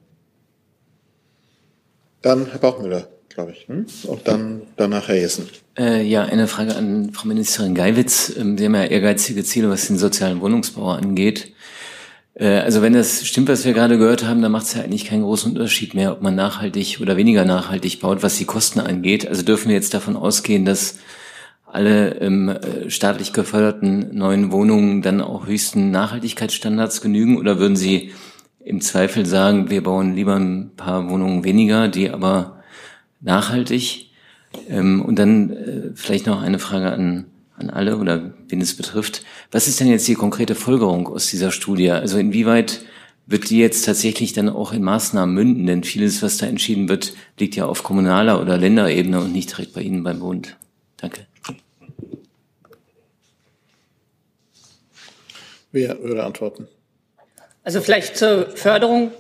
[2.23, 3.67] Dann Herr Bauchmüller, glaube ich.
[3.69, 3.87] Hm?
[4.05, 5.49] Und dann danach Herr Jessen.
[5.79, 8.33] Äh, ja, eine Frage an Frau Ministerin Geiwitz.
[8.37, 11.53] Ähm, Sie haben ja ehrgeizige Ziele, was den sozialen Wohnungsbau angeht.
[12.35, 15.07] Äh, also wenn das stimmt, was wir gerade gehört haben, dann macht es ja eigentlich
[15.07, 19.27] keinen großen Unterschied mehr, ob man nachhaltig oder weniger nachhaltig baut, was die Kosten angeht.
[19.27, 20.99] Also dürfen wir jetzt davon ausgehen, dass
[21.65, 22.59] alle ähm,
[22.89, 27.39] staatlich geförderten neuen Wohnungen dann auch höchsten Nachhaltigkeitsstandards genügen?
[27.39, 28.13] Oder würden Sie
[28.65, 32.63] im Zweifel sagen, wir bauen lieber ein paar Wohnungen weniger, die aber
[33.21, 34.11] nachhaltig.
[34.69, 39.25] Ähm, und dann äh, vielleicht noch eine Frage an, an alle oder wen es betrifft.
[39.51, 41.91] Was ist denn jetzt die konkrete Folgerung aus dieser Studie?
[41.91, 42.83] Also inwieweit
[43.27, 45.67] wird die jetzt tatsächlich dann auch in Maßnahmen münden?
[45.67, 49.73] Denn vieles, was da entschieden wird, liegt ja auf kommunaler oder Länderebene und nicht direkt
[49.73, 50.57] bei Ihnen beim Bund.
[50.97, 51.27] Danke.
[55.73, 56.67] Wer würde antworten?
[57.65, 59.13] Also vielleicht zur Förderung.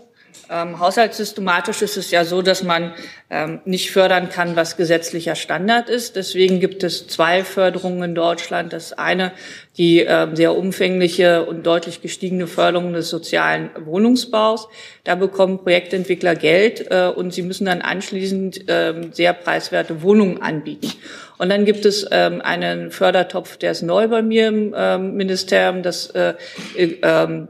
[0.53, 2.93] Ähm, haushaltssystematisch ist es ja so, dass man
[3.30, 6.16] ähm, nicht fördern kann, was gesetzlicher Standard ist.
[6.16, 8.72] Deswegen gibt es zwei Förderungen in Deutschland.
[8.72, 9.30] Das eine,
[9.76, 14.68] die ähm, sehr umfängliche und deutlich gestiegene Förderung des sozialen Wohnungsbaus.
[15.05, 20.93] Da bekommen Projektentwickler Geld äh, und sie müssen dann anschließend ähm, sehr preiswerte Wohnungen anbieten.
[21.38, 25.84] Und dann gibt es ähm, einen Fördertopf, der ist neu bei mir im ähm, Ministerium,
[25.84, 26.34] das äh,
[26.76, 27.47] äh,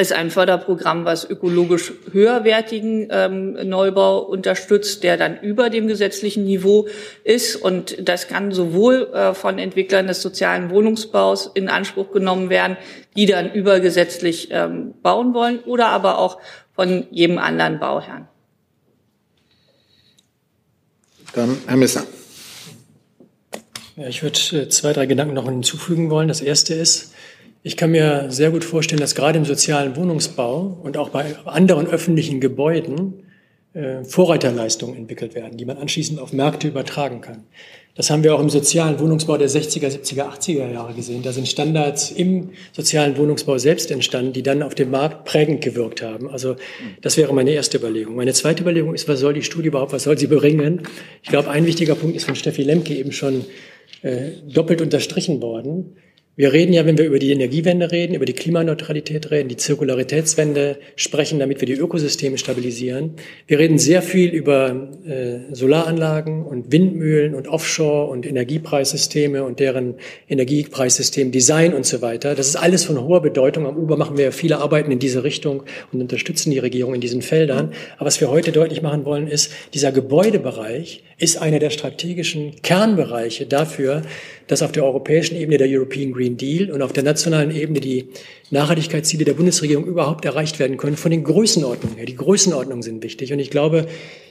[0.00, 6.88] ist ein Förderprogramm, was ökologisch höherwertigen ähm, Neubau unterstützt, der dann über dem gesetzlichen Niveau
[7.22, 7.56] ist.
[7.56, 12.76] Und das kann sowohl äh, von Entwicklern des sozialen Wohnungsbaus in Anspruch genommen werden,
[13.16, 16.38] die dann übergesetzlich ähm, bauen wollen, oder aber auch
[16.74, 18.26] von jedem anderen Bauherrn.
[21.34, 22.04] Dann Herr Messer.
[23.96, 26.26] Ja, ich würde äh, zwei, drei Gedanken noch hinzufügen wollen.
[26.26, 27.12] Das erste ist,
[27.66, 31.86] ich kann mir sehr gut vorstellen, dass gerade im sozialen Wohnungsbau und auch bei anderen
[31.86, 33.24] öffentlichen Gebäuden
[33.72, 37.44] äh, Vorreiterleistungen entwickelt werden, die man anschließend auf Märkte übertragen kann.
[37.94, 41.22] Das haben wir auch im sozialen Wohnungsbau der 60er, 70er, 80er Jahre gesehen.
[41.22, 46.02] Da sind Standards im sozialen Wohnungsbau selbst entstanden, die dann auf dem Markt prägend gewirkt
[46.02, 46.28] haben.
[46.28, 46.56] Also
[47.00, 48.14] das wäre meine erste Überlegung.
[48.16, 50.82] Meine zweite Überlegung ist, was soll die Studie überhaupt, was soll sie bringen?
[51.22, 53.46] Ich glaube, ein wichtiger Punkt ist von Steffi Lemke eben schon
[54.02, 55.96] äh, doppelt unterstrichen worden.
[56.36, 60.78] Wir reden ja, wenn wir über die Energiewende reden, über die Klimaneutralität reden, die Zirkularitätswende
[60.96, 63.12] sprechen, damit wir die Ökosysteme stabilisieren.
[63.46, 69.94] Wir reden sehr viel über äh, Solaranlagen und Windmühlen und Offshore und Energiepreissysteme und deren
[70.28, 72.34] Energiepreissystem, Design und so weiter.
[72.34, 73.68] Das ist alles von hoher Bedeutung.
[73.68, 75.62] Am Uber machen wir viele Arbeiten in diese Richtung
[75.92, 77.72] und unterstützen die Regierung in diesen Feldern.
[77.96, 83.46] Aber was wir heute deutlich machen wollen, ist, dieser Gebäudebereich ist einer der strategischen Kernbereiche
[83.46, 84.02] dafür,
[84.46, 88.08] dass auf der europäischen Ebene der European Green Deal und auf der nationalen Ebene die
[88.50, 92.06] Nachhaltigkeitsziele der Bundesregierung überhaupt erreicht werden können, von den Größenordnungen her.
[92.06, 93.32] Die Größenordnungen sind wichtig.
[93.32, 93.86] Und ich glaube,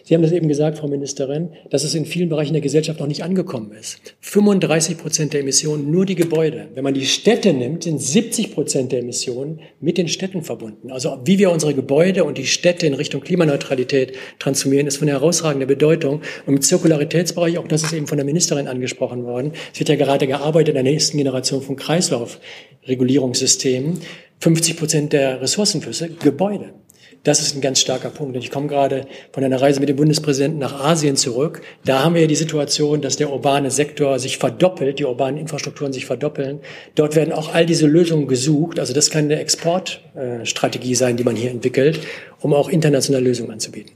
[0.05, 3.07] Sie haben das eben gesagt, Frau Ministerin, dass es in vielen Bereichen der Gesellschaft noch
[3.07, 4.01] nicht angekommen ist.
[4.19, 6.67] 35 Prozent der Emissionen nur die Gebäude.
[6.73, 10.91] Wenn man die Städte nimmt, sind 70 Prozent der Emissionen mit den Städten verbunden.
[10.91, 15.67] Also wie wir unsere Gebäude und die Städte in Richtung Klimaneutralität transformieren, ist von herausragender
[15.67, 16.21] Bedeutung.
[16.45, 19.95] Und im Zirkularitätsbereich, auch das ist eben von der Ministerin angesprochen worden, es wird ja
[19.95, 24.01] gerade gearbeitet in der nächsten Generation von Kreislaufregulierungssystemen.
[24.41, 26.73] 50 Prozent der Ressourcenflüsse Gebäude.
[27.23, 28.35] Das ist ein ganz starker Punkt.
[28.35, 31.61] Und ich komme gerade von einer Reise mit dem Bundespräsidenten nach Asien zurück.
[31.85, 35.93] Da haben wir ja die Situation, dass der urbane Sektor sich verdoppelt, die urbanen Infrastrukturen
[35.93, 36.59] sich verdoppeln.
[36.95, 38.77] Dort werden auch all diese Lösungen gesucht.
[38.77, 42.01] Also das kann eine Exportstrategie sein, die man hier entwickelt,
[42.41, 43.93] um auch internationale Lösungen anzubieten.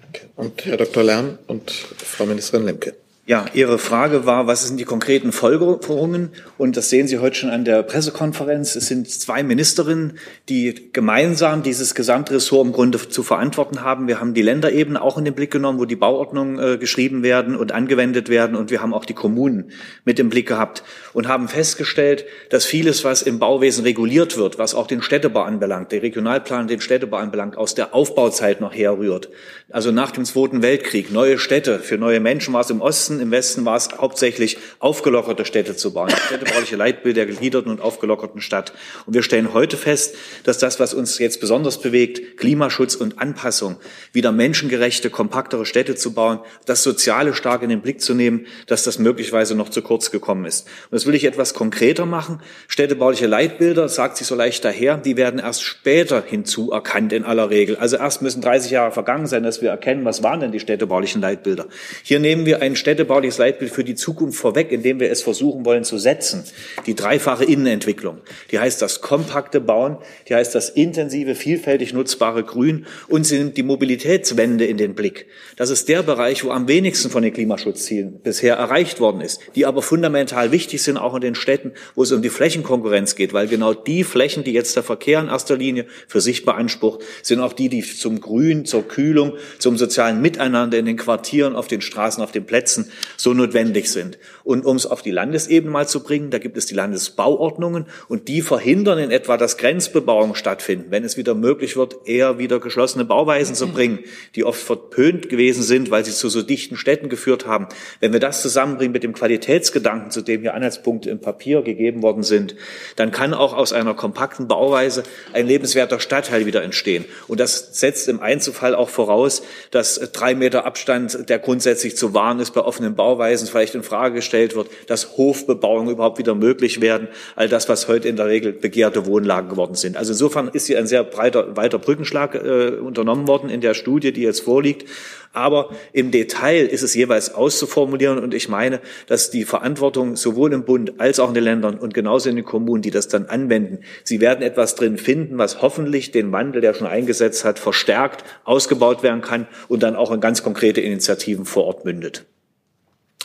[0.00, 0.28] Danke.
[0.36, 1.02] Und Herr Dr.
[1.02, 2.94] Lärm und Frau Ministerin Lemke.
[3.24, 6.30] Ja, Ihre Frage war, was sind die konkreten Folgerungen?
[6.58, 8.74] Und das sehen Sie heute schon an der Pressekonferenz.
[8.74, 10.18] Es sind zwei Ministerinnen,
[10.48, 14.08] die gemeinsam dieses Gesamtressort im Grunde zu verantworten haben.
[14.08, 17.54] Wir haben die Länderebene auch in den Blick genommen, wo die Bauordnungen äh, geschrieben werden
[17.54, 18.56] und angewendet werden.
[18.56, 19.70] Und wir haben auch die Kommunen
[20.04, 24.74] mit im Blick gehabt und haben festgestellt, dass vieles, was im Bauwesen reguliert wird, was
[24.74, 29.28] auch den Städtebau anbelangt, der Regionalplan den Städtebau anbelangt, aus der Aufbauzeit noch herrührt.
[29.70, 33.20] Also nach dem Zweiten Weltkrieg, neue Städte für neue Menschen war es im Osten Osten,
[33.20, 36.10] im Westen war es hauptsächlich aufgelockerte Städte zu bauen.
[36.10, 38.72] Städtebauliche Leitbild der gegliederten und aufgelockerten Stadt.
[39.06, 43.76] Und wir stellen heute fest, dass das, was uns jetzt besonders bewegt, Klimaschutz und Anpassung,
[44.12, 48.84] wieder menschengerechte, kompaktere Städte zu bauen, das Soziale stark in den Blick zu nehmen, dass
[48.84, 50.66] das möglicherweise noch zu kurz gekommen ist.
[50.66, 52.40] Und das will ich etwas konkreter machen.
[52.68, 57.76] Städtebauliche Leitbilder, sagt sich so leicht daher, die werden erst später hinzuerkannt in aller Regel.
[57.76, 61.20] Also erst müssen 30 Jahre vergangen sein, dass wir erkennen, was waren denn die städtebaulichen
[61.20, 61.66] Leitbilder.
[62.02, 65.64] Hier nehmen wir einen Städte städtebauliches Leitbild für die Zukunft vorweg, indem wir es versuchen
[65.64, 66.44] wollen zu setzen.
[66.86, 68.18] Die dreifache Innenentwicklung.
[68.50, 69.96] Die heißt das kompakte Bauen,
[70.28, 75.26] die heißt das intensive, vielfältig nutzbare Grün und sie nimmt die Mobilitätswende in den Blick.
[75.56, 79.66] Das ist der Bereich, wo am wenigsten von den Klimaschutzzielen bisher erreicht worden ist, die
[79.66, 83.48] aber fundamental wichtig sind, auch in den Städten, wo es um die Flächenkonkurrenz geht, weil
[83.48, 87.52] genau die Flächen, die jetzt der Verkehr in erster Linie für sich beansprucht, sind auch
[87.52, 92.22] die, die zum Grün, zur Kühlung, zum sozialen Miteinander in den Quartieren, auf den Straßen,
[92.22, 94.18] auf den Plätzen so notwendig sind.
[94.44, 98.28] Und um es auf die Landesebene mal zu bringen, da gibt es die Landesbauordnungen und
[98.28, 103.04] die verhindern in etwa, dass Grenzbebauungen stattfinden, wenn es wieder möglich wird, eher wieder geschlossene
[103.04, 104.00] Bauweisen zu bringen,
[104.34, 107.68] die oft verpönt gewesen sind, weil sie zu so dichten Städten geführt haben.
[108.00, 112.22] Wenn wir das zusammenbringen mit dem Qualitätsgedanken, zu dem hier Anhaltspunkte im Papier gegeben worden
[112.22, 112.56] sind,
[112.96, 117.04] dann kann auch aus einer kompakten Bauweise ein lebenswerter Stadtteil wieder entstehen.
[117.28, 122.40] Und das setzt im Einzelfall auch voraus, dass drei Meter Abstand, der grundsätzlich zu wahren
[122.40, 127.08] ist, bei offenen Bauweisen vielleicht in Frage gestellt wird, dass Hofbebauung überhaupt wieder möglich werden,
[127.36, 129.96] all das, was heute in der Regel begehrte Wohnlagen geworden sind.
[129.96, 134.12] Also insofern ist hier ein sehr breiter, weiter Brückenschlag äh, unternommen worden in der Studie,
[134.12, 134.88] die jetzt vorliegt.
[135.32, 140.64] Aber im Detail ist es jeweils auszuformulieren und ich meine, dass die Verantwortung sowohl im
[140.64, 143.80] Bund als auch in den Ländern und genauso in den Kommunen, die das dann anwenden,
[144.04, 149.02] sie werden etwas drin finden, was hoffentlich den Wandel, der schon eingesetzt hat, verstärkt, ausgebaut
[149.02, 152.26] werden kann und dann auch in ganz konkrete Initiativen vor Ort mündet.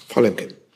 [0.08, 0.67] Frau Lemke.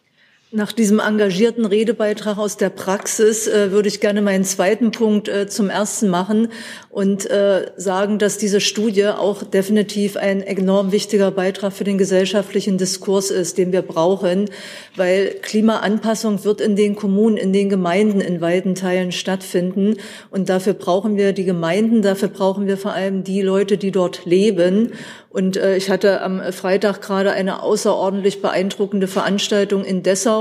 [0.54, 5.47] Nach diesem engagierten Redebeitrag aus der Praxis äh, würde ich gerne meinen zweiten Punkt äh,
[5.47, 6.49] zum ersten machen
[6.89, 12.78] und äh, sagen, dass diese Studie auch definitiv ein enorm wichtiger Beitrag für den gesellschaftlichen
[12.78, 14.49] Diskurs ist, den wir brauchen,
[14.97, 19.95] weil Klimaanpassung wird in den Kommunen, in den Gemeinden in weiten Teilen stattfinden
[20.32, 24.26] und dafür brauchen wir die Gemeinden, dafür brauchen wir vor allem die Leute, die dort
[24.26, 24.91] leben
[25.30, 30.41] und äh, ich hatte am Freitag gerade eine außerordentlich beeindruckende Veranstaltung in Dessau,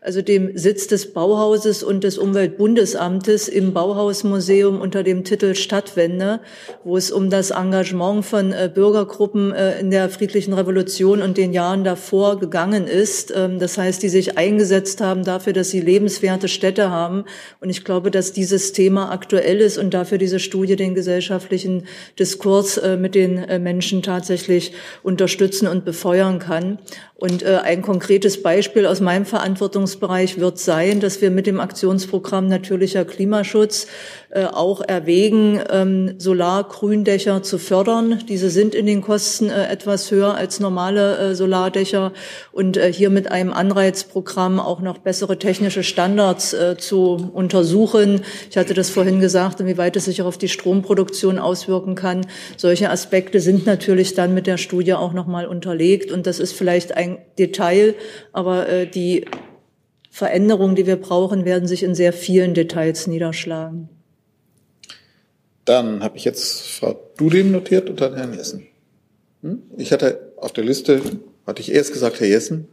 [0.00, 6.40] also dem Sitz des Bauhauses und des Umweltbundesamtes im Bauhausmuseum unter dem Titel Stadtwende,
[6.84, 11.52] wo es um das Engagement von äh, Bürgergruppen äh, in der friedlichen Revolution und den
[11.52, 13.32] Jahren davor gegangen ist.
[13.36, 17.24] Ähm, das heißt, die sich eingesetzt haben dafür, dass sie lebenswerte Städte haben.
[17.60, 21.84] Und ich glaube, dass dieses Thema aktuell ist und dafür diese Studie den gesellschaftlichen
[22.18, 24.72] Diskurs äh, mit den Menschen tatsächlich
[25.02, 26.78] unterstützen und befeuern kann.
[27.14, 33.04] Und ein konkretes Beispiel aus meinem Verantwortungsbereich wird sein, dass wir mit dem Aktionsprogramm Natürlicher
[33.04, 33.86] Klimaschutz
[34.30, 38.20] äh, auch erwägen, ähm, Solargründächer zu fördern.
[38.28, 42.12] Diese sind in den Kosten äh, etwas höher als normale äh, Solardächer
[42.52, 48.20] und äh, hier mit einem Anreizprogramm auch noch bessere technische Standards äh, zu untersuchen.
[48.48, 52.26] Ich hatte das vorhin gesagt, inwieweit es sich auch auf die Stromproduktion auswirken kann.
[52.56, 56.52] Solche Aspekte sind natürlich dann mit der Studie auch noch mal unterlegt und das ist
[56.52, 57.94] vielleicht ein ein Detail,
[58.32, 59.24] aber äh, die
[60.10, 63.88] Veränderungen, die wir brauchen, werden sich in sehr vielen Details niederschlagen.
[65.68, 68.66] Dann habe ich jetzt Frau Dudin notiert und dann Herrn Hessen.
[69.42, 69.64] Hm?
[69.76, 71.02] Ich hatte auf der Liste,
[71.46, 72.68] hatte ich erst gesagt, Herr Jessen.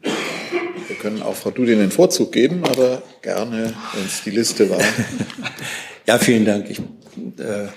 [0.88, 4.80] Wir können auch Frau Dudin den Vorzug geben, aber gerne, wenn es die Liste war.
[6.08, 6.70] ja, vielen Dank.
[6.70, 7.68] Ich, äh,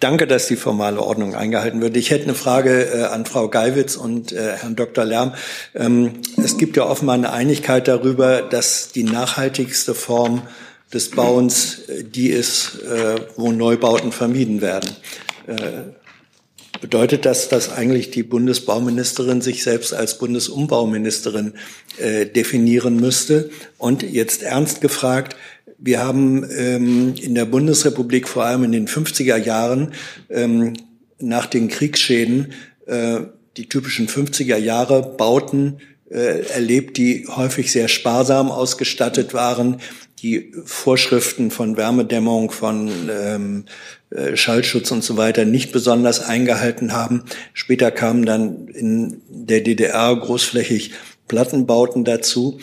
[0.00, 1.96] danke, dass die formale Ordnung eingehalten wird.
[1.96, 5.06] Ich hätte eine Frage äh, an Frau Geiwitz und äh, Herrn Dr.
[5.06, 5.32] Lärm.
[5.74, 10.42] Ähm, es gibt ja offenbar eine Einigkeit darüber, dass die nachhaltigste Form
[10.92, 14.90] des Bauens äh, die ist, äh, wo Neubauten vermieden werden.
[15.46, 15.92] Äh,
[16.80, 21.54] bedeutet das, dass eigentlich die Bundesbauministerin sich selbst als Bundesumbauministerin
[21.98, 23.50] äh, definieren müsste?
[23.78, 25.36] Und jetzt ernst gefragt,
[25.78, 29.92] wir haben ähm, in der Bundesrepublik vor allem in den 50er Jahren
[30.30, 30.74] ähm,
[31.18, 32.52] nach den Kriegsschäden
[32.86, 33.20] äh,
[33.56, 35.78] die typischen 50er Jahre Bauten
[36.10, 39.80] äh, erlebt, die häufig sehr sparsam ausgestattet waren,
[40.22, 43.64] die Vorschriften von Wärmedämmung, von ähm,
[44.10, 47.24] äh, Schallschutz und so weiter nicht besonders eingehalten haben.
[47.54, 50.92] Später kamen dann in der DDR großflächig
[51.26, 52.58] Plattenbauten dazu.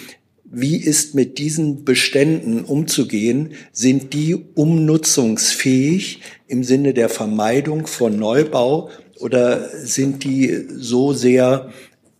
[0.45, 3.53] Wie ist mit diesen Beständen umzugehen?
[3.71, 8.89] Sind die umnutzungsfähig im Sinne der Vermeidung von Neubau
[9.19, 11.69] oder sind die so sehr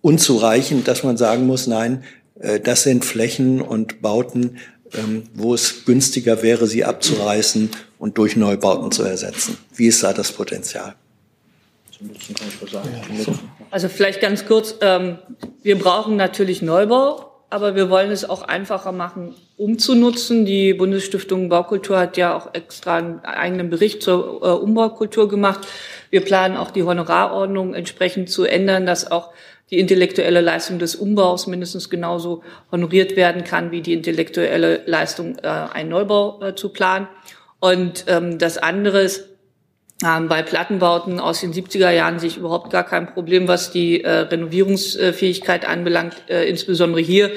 [0.02, 2.04] unzureichend, dass man sagen muss, nein,
[2.40, 4.58] äh, das sind Flächen und Bauten,
[5.34, 9.58] wo es günstiger wäre, sie abzureißen und durch Neubauten zu ersetzen.
[9.76, 10.96] Wie ist da das Potenzial?
[13.72, 15.18] Also vielleicht ganz kurz, ähm,
[15.62, 20.46] wir brauchen natürlich Neubau, aber wir wollen es auch einfacher machen, umzunutzen.
[20.46, 25.68] Die Bundesstiftung Baukultur hat ja auch extra einen eigenen Bericht zur äh, Umbaukultur gemacht.
[26.10, 29.32] Wir planen auch die Honorarordnung entsprechend zu ändern, dass auch
[29.72, 35.47] die intellektuelle Leistung des Umbaus mindestens genauso honoriert werden kann wie die intellektuelle Leistung, äh,
[35.47, 37.07] einen Neubau äh, zu planen.
[37.59, 39.30] Und ähm, das andere ist,
[40.05, 44.01] ähm, bei Plattenbauten aus den 70er Jahren sehe ich überhaupt gar kein Problem, was die
[44.01, 46.15] äh, Renovierungsfähigkeit anbelangt.
[46.30, 47.32] Äh, insbesondere hier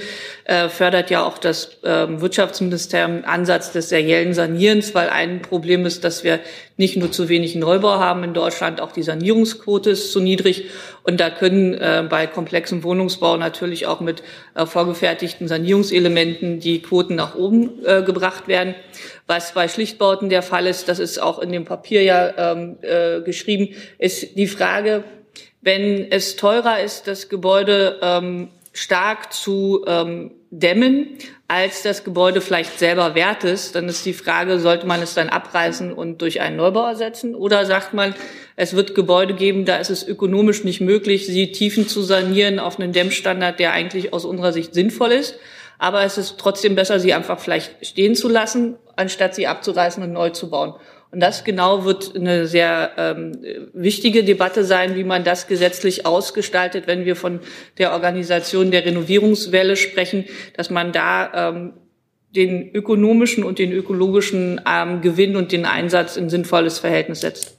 [0.53, 6.05] äh, fördert ja auch das äh, Wirtschaftsministerium Ansatz des seriellen Sanierens, weil ein Problem ist,
[6.05, 6.41] dass wir
[6.77, 10.67] nicht nur zu wenig Neubau haben in Deutschland, auch die Sanierungsquote ist zu niedrig.
[11.05, 14.23] Und da können äh, bei komplexem Wohnungsbau natürlich auch mit
[14.55, 18.75] äh, vorgefertigten Sanierungselementen die Quoten nach oben äh, gebracht werden.
[19.27, 23.23] Was bei Schlichtbauten der Fall ist, das ist auch in dem Papier ja ähm, äh,
[23.23, 25.05] geschrieben, ist die Frage,
[25.63, 31.19] wenn es teurer ist, das Gebäude ähm, stark zu ähm, dämmen,
[31.49, 35.29] als das Gebäude vielleicht selber wert ist, dann ist die Frage, sollte man es dann
[35.29, 37.35] abreißen und durch einen Neubau ersetzen?
[37.35, 38.15] Oder sagt man,
[38.57, 42.79] es wird Gebäude geben, da ist es ökonomisch nicht möglich, sie tiefen zu sanieren auf
[42.79, 45.39] einen Dämmstandard, der eigentlich aus unserer Sicht sinnvoll ist.
[45.79, 50.13] Aber es ist trotzdem besser, sie einfach vielleicht stehen zu lassen, anstatt sie abzureißen und
[50.13, 50.75] neu zu bauen.
[51.13, 53.39] Und das genau wird eine sehr ähm,
[53.75, 57.41] wichtige Debatte sein, wie man das gesetzlich ausgestaltet, wenn wir von
[57.77, 60.25] der Organisation der Renovierungswelle sprechen,
[60.57, 61.75] dass man da ähm,
[62.35, 67.59] den ökonomischen und den ökologischen ähm, Gewinn und den Einsatz in sinnvolles Verhältnis setzt.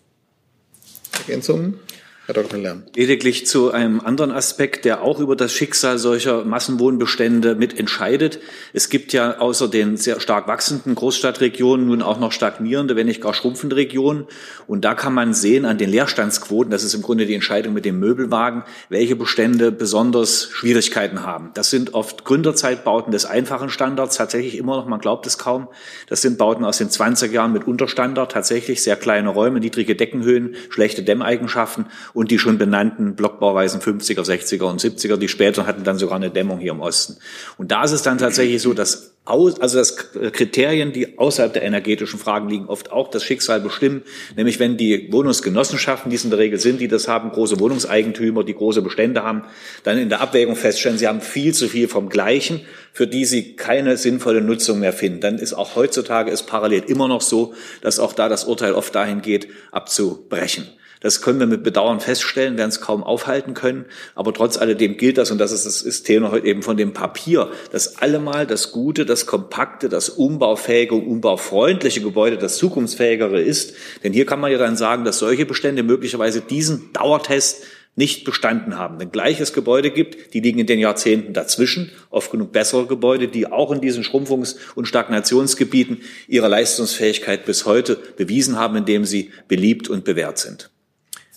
[1.19, 1.79] Ergänzungen?
[2.25, 2.57] Herr Dr.
[2.57, 2.83] Lärm.
[2.95, 8.39] Lediglich zu einem anderen Aspekt, der auch über das Schicksal solcher Massenwohnbestände mitentscheidet.
[8.71, 13.19] Es gibt ja außer den sehr stark wachsenden Großstadtregionen nun auch noch stagnierende, wenn nicht
[13.19, 14.25] gar schrumpfende Regionen.
[14.67, 17.83] Und da kann man sehen an den Leerstandsquoten, das ist im Grunde die Entscheidung mit
[17.83, 21.51] dem Möbelwagen, welche Bestände besonders Schwierigkeiten haben.
[21.55, 25.67] Das sind oft Gründerzeitbauten des einfachen Standards, tatsächlich immer noch, man glaubt es kaum.
[26.07, 30.55] Das sind Bauten aus den 20er Jahren mit Unterstandard, tatsächlich sehr kleine Räume, niedrige Deckenhöhen,
[30.69, 35.97] schlechte Dämmeigenschaften und die schon benannten Blockbauweisen 50er, 60er und 70er, die später hatten dann
[35.97, 37.17] sogar eine Dämmung hier im Osten.
[37.57, 41.63] Und da ist es dann tatsächlich so, dass aus, also das Kriterien, die außerhalb der
[41.63, 44.01] energetischen Fragen liegen, oft auch das Schicksal bestimmen.
[44.35, 48.43] Nämlich wenn die Wohnungsgenossenschaften, die es in der Regel sind, die das haben, große Wohnungseigentümer,
[48.43, 49.43] die große Bestände haben,
[49.83, 52.61] dann in der Abwägung feststellen, sie haben viel zu viel vom Gleichen,
[52.91, 55.21] für die sie keine sinnvolle Nutzung mehr finden.
[55.21, 58.93] Dann ist auch heutzutage ist parallel immer noch so, dass auch da das Urteil oft
[58.93, 60.67] dahin geht, abzubrechen.
[61.03, 63.85] Das können wir mit Bedauern feststellen, werden es kaum aufhalten können.
[64.15, 67.51] Aber trotz alledem gilt das, und das ist das Thema heute eben von dem Papier,
[67.71, 73.75] dass allemal das Gute, das Kompakte, das umbaufähige und umbaufreundliche Gebäude das zukunftsfähigere ist.
[74.03, 77.63] Denn hier kann man ja dann sagen, dass solche Bestände möglicherweise diesen Dauertest
[77.95, 78.99] nicht bestanden haben.
[78.99, 83.45] Wenn gleiches Gebäude gibt, die liegen in den Jahrzehnten dazwischen, oft genug bessere Gebäude, die
[83.45, 89.89] auch in diesen Schrumpfungs- und Stagnationsgebieten ihre Leistungsfähigkeit bis heute bewiesen haben, indem sie beliebt
[89.89, 90.71] und bewährt sind.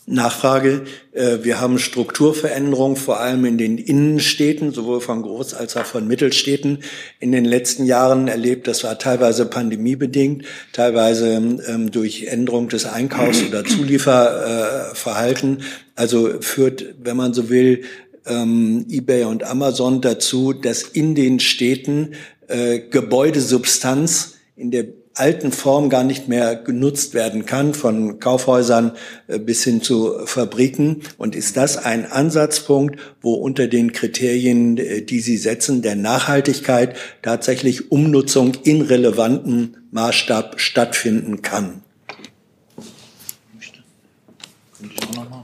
[0.07, 0.83] Nachfrage.
[1.13, 6.07] Äh, wir haben Strukturveränderungen, vor allem in den Innenstädten, sowohl von Groß- als auch von
[6.07, 6.79] Mittelstädten,
[7.19, 8.69] in den letzten Jahren erlebt.
[8.69, 11.33] Das war teilweise pandemiebedingt, teilweise
[11.67, 15.63] ähm, durch Änderung des Einkaufs- oder Zulieferverhalten.
[15.97, 17.83] Also führt, wenn man so will,
[18.27, 22.13] ähm, eBay und Amazon dazu, dass in den Städten
[22.47, 24.87] äh, Gebäudesubstanz in der
[25.17, 28.93] alten Form gar nicht mehr genutzt werden kann, von Kaufhäusern
[29.27, 31.03] äh, bis hin zu Fabriken.
[31.19, 36.97] Und ist das ein Ansatzpunkt, wo unter den Kriterien, äh, die Sie setzen, der Nachhaltigkeit
[37.23, 41.83] tatsächlich Umnutzung in relevanten Maßstab stattfinden kann?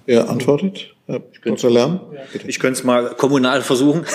[0.06, 0.94] Wer antwortet?
[1.06, 1.70] Herr Dr.
[1.70, 2.00] Lärm?
[2.46, 4.04] Ich könnte es mal kommunal versuchen.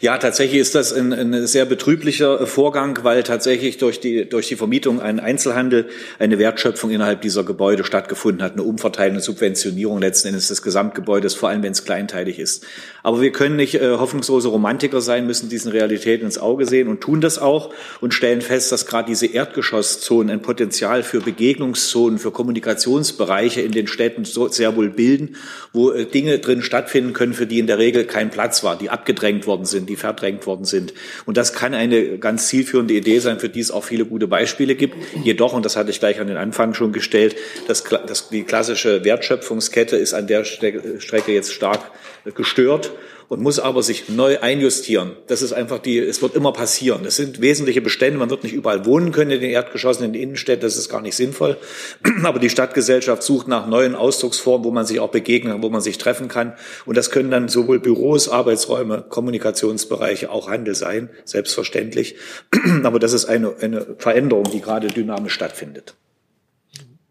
[0.00, 4.54] Ja, tatsächlich ist das ein, ein sehr betrüblicher Vorgang, weil tatsächlich durch die, durch die
[4.54, 5.88] Vermietung ein Einzelhandel
[6.20, 11.48] eine Wertschöpfung innerhalb dieser Gebäude stattgefunden hat, eine umverteilende Subventionierung letzten Endes des Gesamtgebäudes, vor
[11.48, 12.64] allem wenn es kleinteilig ist.
[13.02, 17.00] Aber wir können nicht äh, hoffnungslose Romantiker sein, müssen diesen Realitäten ins Auge sehen und
[17.00, 22.30] tun das auch und stellen fest, dass gerade diese Erdgeschosszonen ein Potenzial für Begegnungszonen, für
[22.30, 25.34] Kommunikationsbereiche in den Städten so sehr wohl bilden,
[25.72, 28.90] wo äh, Dinge drin stattfinden können, für die in der Regel kein Platz war, die
[28.90, 30.94] abgedrängt worden sind die verdrängt worden sind.
[31.26, 34.74] Und das kann eine ganz zielführende Idee sein, für die es auch viele gute Beispiele
[34.74, 34.94] gibt.
[35.24, 37.36] Jedoch, und das hatte ich gleich an den Anfang schon gestellt,
[37.66, 41.90] dass, dass die klassische Wertschöpfungskette ist an der Strecke jetzt stark
[42.34, 42.92] gestört
[43.28, 45.12] und muss aber sich neu einjustieren.
[45.26, 47.02] Das ist einfach die, es wird immer passieren.
[47.04, 48.18] Das sind wesentliche Bestände.
[48.18, 50.62] Man wird nicht überall wohnen können in den Erdgeschossen, in den Innenstädten.
[50.62, 51.58] Das ist gar nicht sinnvoll.
[52.24, 55.98] Aber die Stadtgesellschaft sucht nach neuen Ausdrucksformen, wo man sich auch begegnen, wo man sich
[55.98, 56.54] treffen kann.
[56.86, 62.16] Und das können dann sowohl Büros, Arbeitsräume, Kommunikationsbereiche, auch Handel sein, selbstverständlich.
[62.82, 65.96] Aber das ist eine, eine Veränderung, die gerade dynamisch stattfindet.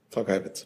[0.09, 0.65] Frau Geibitz.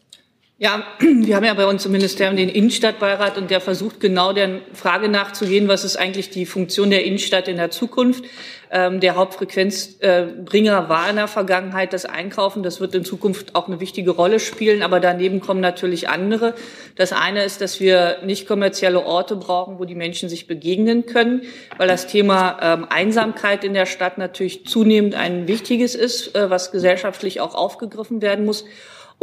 [0.61, 4.59] Ja, wir haben ja bei uns im Ministerium den Innenstadtbeirat und der versucht genau der
[4.73, 8.25] Frage nachzugehen, was ist eigentlich die Funktion der Innenstadt in der Zukunft.
[8.69, 12.61] Ähm, der Hauptfrequenzbringer war in der Vergangenheit das Einkaufen.
[12.61, 14.83] Das wird in Zukunft auch eine wichtige Rolle spielen.
[14.83, 16.53] Aber daneben kommen natürlich andere.
[16.95, 21.41] Das eine ist, dass wir nicht kommerzielle Orte brauchen, wo die Menschen sich begegnen können,
[21.79, 26.71] weil das Thema ähm, Einsamkeit in der Stadt natürlich zunehmend ein wichtiges ist, äh, was
[26.71, 28.63] gesellschaftlich auch aufgegriffen werden muss.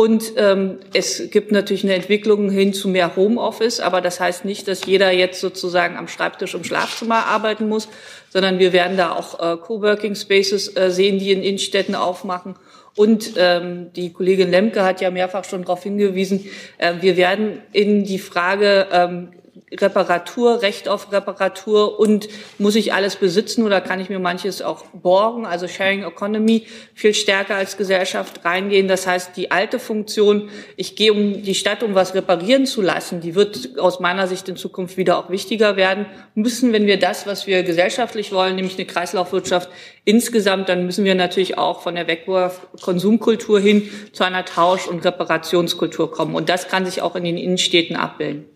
[0.00, 4.68] Und ähm, es gibt natürlich eine Entwicklung hin zu mehr Homeoffice, aber das heißt nicht,
[4.68, 7.88] dass jeder jetzt sozusagen am Schreibtisch im Schlafzimmer arbeiten muss,
[8.28, 12.54] sondern wir werden da auch äh, Coworking Spaces äh, sehen, die in Innenstädten aufmachen.
[12.94, 16.44] Und ähm, die Kollegin Lemke hat ja mehrfach schon darauf hingewiesen,
[16.78, 19.30] äh, wir werden in die Frage ähm,
[19.72, 24.84] Reparatur, Recht auf Reparatur und muss ich alles besitzen oder kann ich mir manches auch
[24.86, 28.88] borgen, also Sharing Economy viel stärker als Gesellschaft reingehen.
[28.88, 33.20] Das heißt, die alte Funktion, ich gehe um die Stadt, um was reparieren zu lassen,
[33.20, 36.06] die wird aus meiner Sicht in Zukunft wieder auch wichtiger werden.
[36.34, 39.68] Müssen, wenn wir das, was wir gesellschaftlich wollen, nämlich eine Kreislaufwirtschaft
[40.04, 46.10] insgesamt, dann müssen wir natürlich auch von der Wegwurf-Konsumkultur hin zu einer Tausch- und Reparationskultur
[46.10, 46.34] kommen.
[46.34, 48.46] Und das kann sich auch in den Innenstädten abbilden.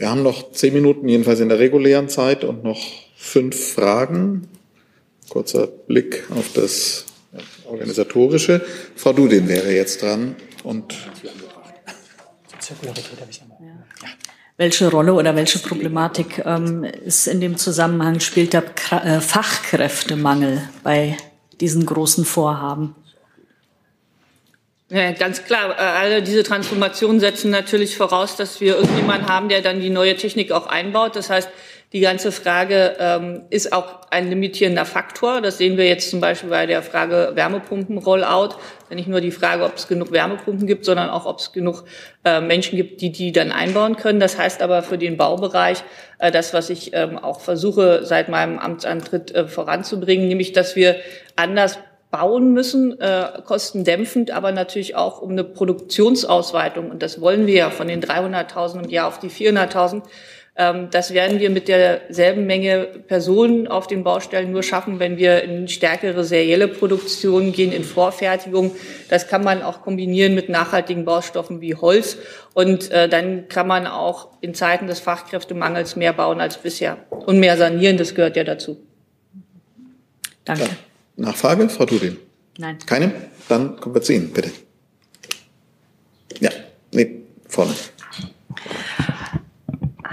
[0.00, 2.80] Wir haben noch zehn Minuten, jedenfalls in der regulären Zeit, und noch
[3.16, 4.48] fünf Fragen.
[5.28, 7.04] Kurzer Blick auf das
[7.66, 8.64] Organisatorische.
[8.96, 10.36] Frau Dudin wäre jetzt dran.
[10.64, 10.94] Und
[14.56, 21.18] welche Rolle oder welche Problematik ähm, ist in dem Zusammenhang spielt der äh, Fachkräftemangel bei
[21.60, 22.94] diesen großen Vorhaben?
[24.90, 25.70] Ja, ganz klar.
[25.70, 30.16] Äh, alle diese Transformationen setzen natürlich voraus, dass wir irgendjemanden haben, der dann die neue
[30.16, 31.14] Technik auch einbaut.
[31.14, 31.48] Das heißt,
[31.92, 35.40] die ganze Frage ähm, ist auch ein limitierender Faktor.
[35.40, 38.56] Das sehen wir jetzt zum Beispiel bei der Frage Wärmepumpen-Rollout.
[38.90, 41.84] Nicht nur die Frage, ob es genug Wärmepumpen gibt, sondern auch, ob es genug
[42.24, 44.18] äh, Menschen gibt, die die dann einbauen können.
[44.18, 45.84] Das heißt aber für den Baubereich,
[46.18, 50.96] äh, das, was ich ähm, auch versuche seit meinem Amtsantritt äh, voranzubringen, nämlich, dass wir
[51.36, 51.78] anders
[52.10, 56.90] bauen müssen, äh, kostendämpfend, aber natürlich auch um eine Produktionsausweitung.
[56.90, 60.02] Und das wollen wir ja von den 300.000 im Jahr auf die 400.000.
[60.56, 65.42] Ähm, das werden wir mit derselben Menge Personen auf den Baustellen nur schaffen, wenn wir
[65.44, 68.72] in stärkere serielle Produktion gehen, in Vorfertigung.
[69.08, 72.18] Das kann man auch kombinieren mit nachhaltigen Baustoffen wie Holz.
[72.54, 76.98] Und äh, dann kann man auch in Zeiten des Fachkräftemangels mehr bauen als bisher.
[77.10, 78.78] Und mehr sanieren, das gehört ja dazu.
[80.44, 80.64] Danke.
[81.20, 82.16] Nachfrage, Frau Dudin?
[82.58, 82.78] Nein.
[82.86, 83.12] Keine?
[83.48, 84.50] Dann kommen wir zu Ihnen, bitte.
[86.40, 86.50] Ja,
[86.92, 87.72] nee, vorne.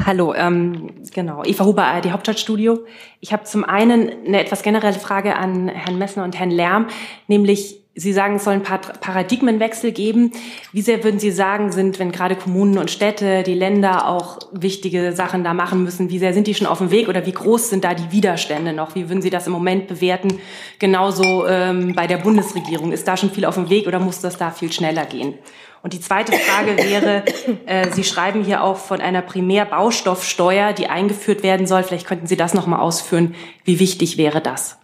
[0.06, 1.44] Hallo, ähm, genau.
[1.44, 2.86] Eva Huber, ARD Hauptstadtstudio.
[3.20, 6.88] Ich habe zum einen eine etwas generelle Frage an Herrn Messner und Herrn Lärm,
[7.28, 10.32] nämlich Sie sagen, es soll einen Paradigmenwechsel geben.
[10.72, 15.14] Wie sehr würden Sie sagen, sind, wenn gerade Kommunen und Städte, die Länder auch wichtige
[15.14, 17.72] Sachen da machen müssen, wie sehr sind die schon auf dem Weg oder wie groß
[17.72, 18.94] sind da die Widerstände noch?
[18.94, 20.40] Wie würden Sie das im Moment bewerten?
[20.78, 22.92] Genauso ähm, bei der Bundesregierung.
[22.92, 25.34] Ist da schon viel auf dem Weg oder muss das da viel schneller gehen?
[25.82, 27.24] Und die zweite Frage wäre,
[27.66, 31.82] äh, Sie schreiben hier auch von einer Primärbaustoffsteuer, die eingeführt werden soll.
[31.82, 33.34] Vielleicht könnten Sie das noch mal ausführen.
[33.64, 34.78] Wie wichtig wäre das?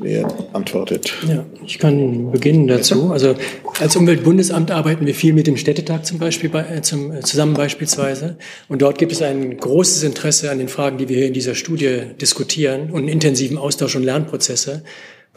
[0.00, 1.12] Wer antwortet?
[1.26, 3.10] Ja, ich kann beginnen dazu.
[3.10, 3.34] Also
[3.80, 8.36] als Umweltbundesamt arbeiten wir viel mit dem Städtetag zum Beispiel äh, zum, äh, zusammen beispielsweise.
[8.68, 11.54] Und dort gibt es ein großes Interesse an den Fragen, die wir hier in dieser
[11.54, 14.82] Studie diskutieren und einen intensiven Austausch und Lernprozesse.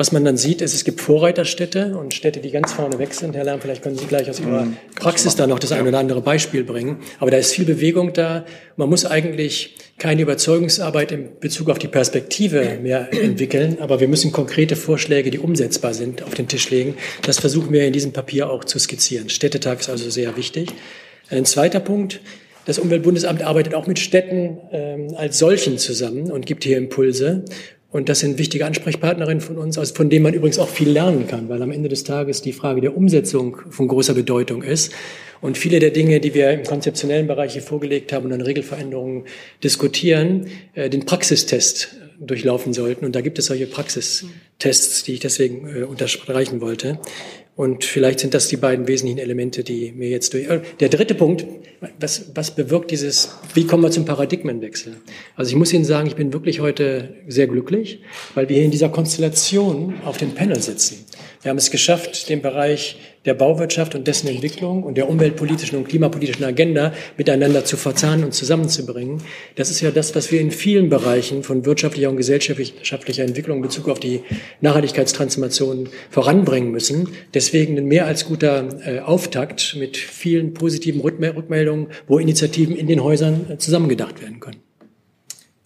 [0.02, 3.36] Was man dann sieht, ist, es gibt Vorreiterstädte und Städte, die ganz vorne weg sind.
[3.36, 4.76] Herr Lärm, vielleicht können Sie gleich aus Ihrer mhm.
[4.95, 7.02] Praxis da noch das ein oder andere Beispiel bringen.
[7.20, 8.43] Aber da ist viel Bewegung da.
[8.78, 14.32] Man muss eigentlich keine Überzeugungsarbeit in Bezug auf die Perspektive mehr entwickeln, aber wir müssen
[14.32, 16.95] konkrete Vorschläge, die umsetzbar sind, auf den Tisch legen.
[17.22, 19.30] Das versuchen wir in diesem Papier auch zu skizzieren.
[19.30, 20.72] Städtetag ist also sehr wichtig.
[21.30, 22.22] Ein zweiter Punkt.
[22.66, 27.45] Das Umweltbundesamt arbeitet auch mit Städten ähm, als solchen zusammen und gibt hier Impulse.
[27.92, 31.50] Und das sind wichtige Ansprechpartnerinnen von uns, von denen man übrigens auch viel lernen kann,
[31.50, 34.94] weil am Ende des Tages die Frage der Umsetzung von großer Bedeutung ist.
[35.42, 39.26] Und viele der Dinge, die wir im konzeptionellen Bereich hier vorgelegt haben und an Regelveränderungen
[39.64, 43.04] diskutieren, äh, den Praxistest durchlaufen sollten.
[43.04, 47.00] Und da gibt es solche Praxistests, die ich deswegen äh, unterstreichen wollte.
[47.56, 50.49] Und vielleicht sind das die beiden wesentlichen Elemente, die mir jetzt durch.
[50.49, 51.45] Äh, der dritte Punkt,
[51.99, 54.95] was, was bewirkt dieses, wie kommen wir zum Paradigmenwechsel?
[55.36, 58.02] Also ich muss Ihnen sagen, ich bin wirklich heute sehr glücklich,
[58.36, 61.06] weil wir hier in dieser Konstellation auf dem Panel sitzen.
[61.41, 65.88] Wir haben es geschafft, den Bereich der Bauwirtschaft und dessen Entwicklung und der umweltpolitischen und
[65.88, 69.22] klimapolitischen Agenda miteinander zu verzahnen und zusammenzubringen.
[69.55, 73.63] Das ist ja das, was wir in vielen Bereichen von wirtschaftlicher und gesellschaftlicher Entwicklung in
[73.63, 74.22] Bezug auf die
[74.61, 77.09] Nachhaltigkeitstransformation voranbringen müssen.
[77.34, 83.03] Deswegen ein mehr als guter äh, Auftakt mit vielen positiven Rückmeldungen, wo Initiativen in den
[83.03, 84.70] Häusern äh, zusammengedacht werden können.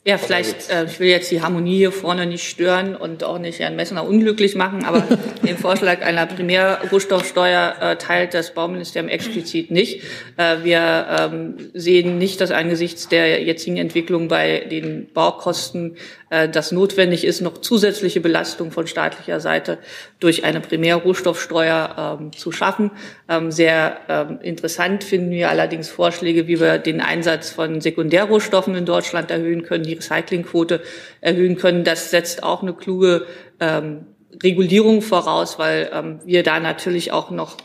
[0.08, 3.58] Ja, vielleicht, äh, ich will jetzt die Harmonie hier vorne nicht stören und auch nicht
[3.58, 5.04] Herrn Messner unglücklich machen, aber
[5.44, 10.04] den Vorschlag einer Primärrohstoffsteuer äh, teilt das Bauministerium explizit nicht.
[10.38, 15.98] Äh, wir ähm, sehen nicht, dass angesichts der jetzigen Entwicklung bei den Baukosten
[16.30, 19.78] äh, das notwendig ist, noch zusätzliche Belastung von staatlicher Seite
[20.20, 22.92] durch eine Primärrohstoffsteuer ähm, zu schaffen.
[23.30, 28.86] Ähm, sehr ähm, interessant finden wir allerdings Vorschläge, wie wir den Einsatz von Sekundärrohstoffen in
[28.86, 30.82] Deutschland erhöhen können, die Recyclingquote
[31.22, 31.84] erhöhen können.
[31.84, 33.26] Das setzt auch eine kluge
[33.60, 34.08] ähm,
[34.44, 37.58] Regulierung voraus, weil ähm, wir da natürlich auch noch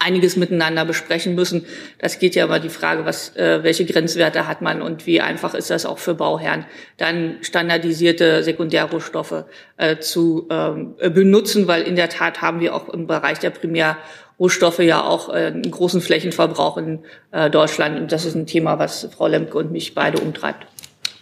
[0.00, 1.66] einiges miteinander besprechen müssen.
[1.98, 5.54] Das geht ja immer die Frage, was, äh, welche Grenzwerte hat man und wie einfach
[5.54, 6.64] ist das auch für Bauherren,
[6.96, 9.44] dann standardisierte Sekundärrohstoffe
[9.76, 14.80] äh, zu ähm, benutzen, weil in der Tat haben wir auch im Bereich der Primärrohstoffe
[14.80, 18.00] ja auch äh, einen großen Flächenverbrauch in äh, Deutschland.
[18.00, 20.66] Und das ist ein Thema, was Frau Lemke und mich beide umtreibt.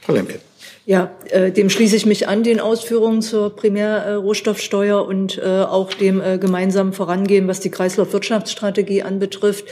[0.03, 0.41] Frau Lemke.
[0.89, 6.23] Ja, äh, dem schließe ich mich an, den Ausführungen zur Primärrohstoffsteuer und äh, auch dem
[6.23, 9.67] äh, gemeinsamen Vorangehen, was die Kreislaufwirtschaftsstrategie anbetrifft.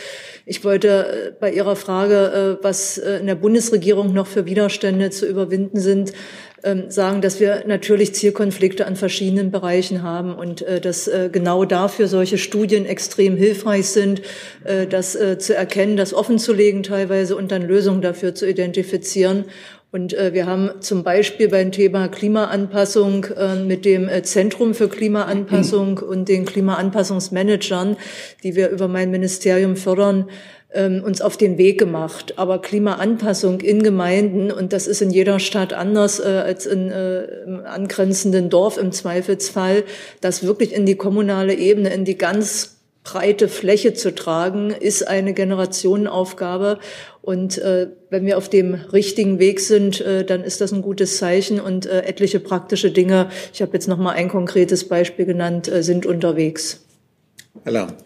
[0.49, 5.11] Ich wollte äh, bei Ihrer Frage, äh, was äh, in der Bundesregierung noch für Widerstände
[5.11, 6.13] zu überwinden sind,
[6.63, 12.39] ähm, sagen, dass wir natürlich Zielkonflikte an verschiedenen Bereichen haben und dass genau dafür solche
[12.39, 14.23] Studien extrem hilfreich sind,
[14.89, 19.45] das zu erkennen, das offenzulegen teilweise und dann Lösungen dafür zu identifizieren.
[19.93, 24.89] Und äh, wir haben zum Beispiel beim Thema Klimaanpassung äh, mit dem äh, Zentrum für
[24.89, 27.97] Klimaanpassung und den Klimaanpassungsmanagern,
[28.43, 30.29] die wir über mein Ministerium fördern,
[30.75, 32.35] ähm, uns auf den Weg gemacht.
[32.37, 37.25] Aber Klimaanpassung in Gemeinden, und das ist in jeder Stadt anders äh, als in, äh,
[37.45, 39.85] im angrenzenden Dorf im Zweifelsfall,
[40.21, 42.76] das wirklich in die kommunale Ebene, in die ganz
[43.07, 46.81] breite Fläche zu tragen, ist eine Generationenaufgabe.
[47.23, 51.19] Und äh, wenn wir auf dem richtigen Weg sind, äh, dann ist das ein gutes
[51.19, 55.69] Zeichen und äh, etliche praktische Dinge, ich habe jetzt noch mal ein konkretes Beispiel genannt,
[55.69, 56.85] äh, sind unterwegs.
[57.65, 58.06] Herr.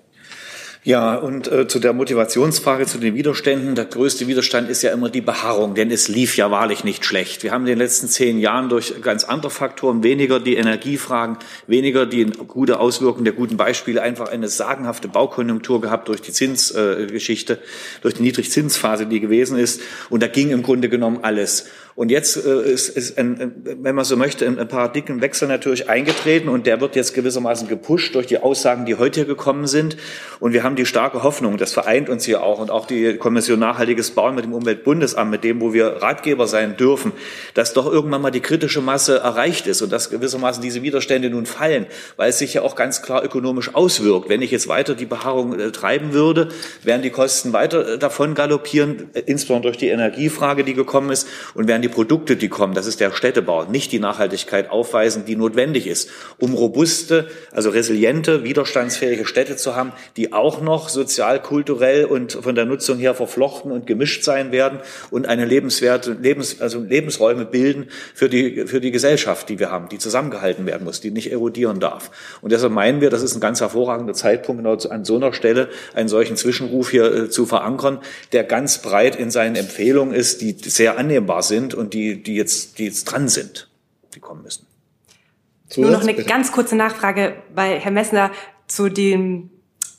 [0.83, 3.75] Ja, und äh, zu der Motivationsfrage, zu den Widerständen.
[3.75, 7.43] Der größte Widerstand ist ja immer die Beharrung, denn es lief ja wahrlich nicht schlecht.
[7.43, 12.07] Wir haben in den letzten zehn Jahren durch ganz andere Faktoren, weniger die Energiefragen, weniger
[12.07, 18.01] die gute Auswirkung der guten Beispiele, einfach eine sagenhafte Baukonjunktur gehabt durch die Zinsgeschichte, äh,
[18.01, 19.83] durch die Niedrigzinsphase, die gewesen ist.
[20.09, 21.67] Und da ging im Grunde genommen alles.
[21.95, 26.67] Und jetzt äh, ist, ist ein, wenn man so möchte, ein Paradigmenwechsel natürlich eingetreten und
[26.67, 29.97] der wird jetzt gewissermaßen gepusht durch die Aussagen, die heute hier gekommen sind.
[30.39, 33.59] Und wir haben die starke Hoffnung, das vereint uns hier auch und auch die Kommission
[33.59, 37.13] Nachhaltiges Bauen mit dem Umweltbundesamt, mit dem, wo wir Ratgeber sein dürfen,
[37.55, 41.47] dass doch irgendwann mal die kritische Masse erreicht ist und dass gewissermaßen diese Widerstände nun
[41.47, 41.87] fallen,
[42.17, 44.29] weil es sich ja auch ganz klar ökonomisch auswirkt.
[44.29, 46.49] Wenn ich jetzt weiter die Beharrung äh, treiben würde,
[46.83, 51.29] werden die Kosten weiter äh, davon galoppieren, äh, insbesondere durch die Energiefrage, die gekommen ist,
[51.55, 55.37] und werden die Produkte, die kommen, das ist der Städtebau, nicht die Nachhaltigkeit aufweisen, die
[55.37, 62.05] notwendig ist, um robuste, also resiliente, widerstandsfähige Städte zu haben, die auch noch sozial, kulturell
[62.05, 66.81] und von der Nutzung her verflochten und gemischt sein werden und eine lebenswerte, Lebens, also
[66.81, 71.11] Lebensräume bilden für die, für die Gesellschaft, die wir haben, die zusammengehalten werden muss, die
[71.11, 72.11] nicht erodieren darf.
[72.41, 75.69] Und deshalb meinen wir, das ist ein ganz hervorragender Zeitpunkt, genau an so einer Stelle
[75.95, 78.01] einen solchen Zwischenruf hier äh, zu verankern,
[78.33, 82.79] der ganz breit in seinen Empfehlungen ist, die sehr annehmbar sind und die, die jetzt,
[82.79, 83.69] die jetzt dran sind,
[84.15, 84.67] die kommen müssen.
[85.69, 86.29] Zusatz, Nur noch eine bitte.
[86.29, 88.33] ganz kurze Nachfrage bei Herr Messner
[88.67, 89.51] zu dem,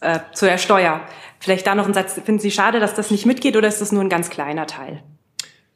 [0.01, 1.01] äh, zu der Steuer.
[1.39, 2.13] Vielleicht da noch ein Satz.
[2.13, 5.01] Finden Sie schade, dass das nicht mitgeht oder ist das nur ein ganz kleiner Teil?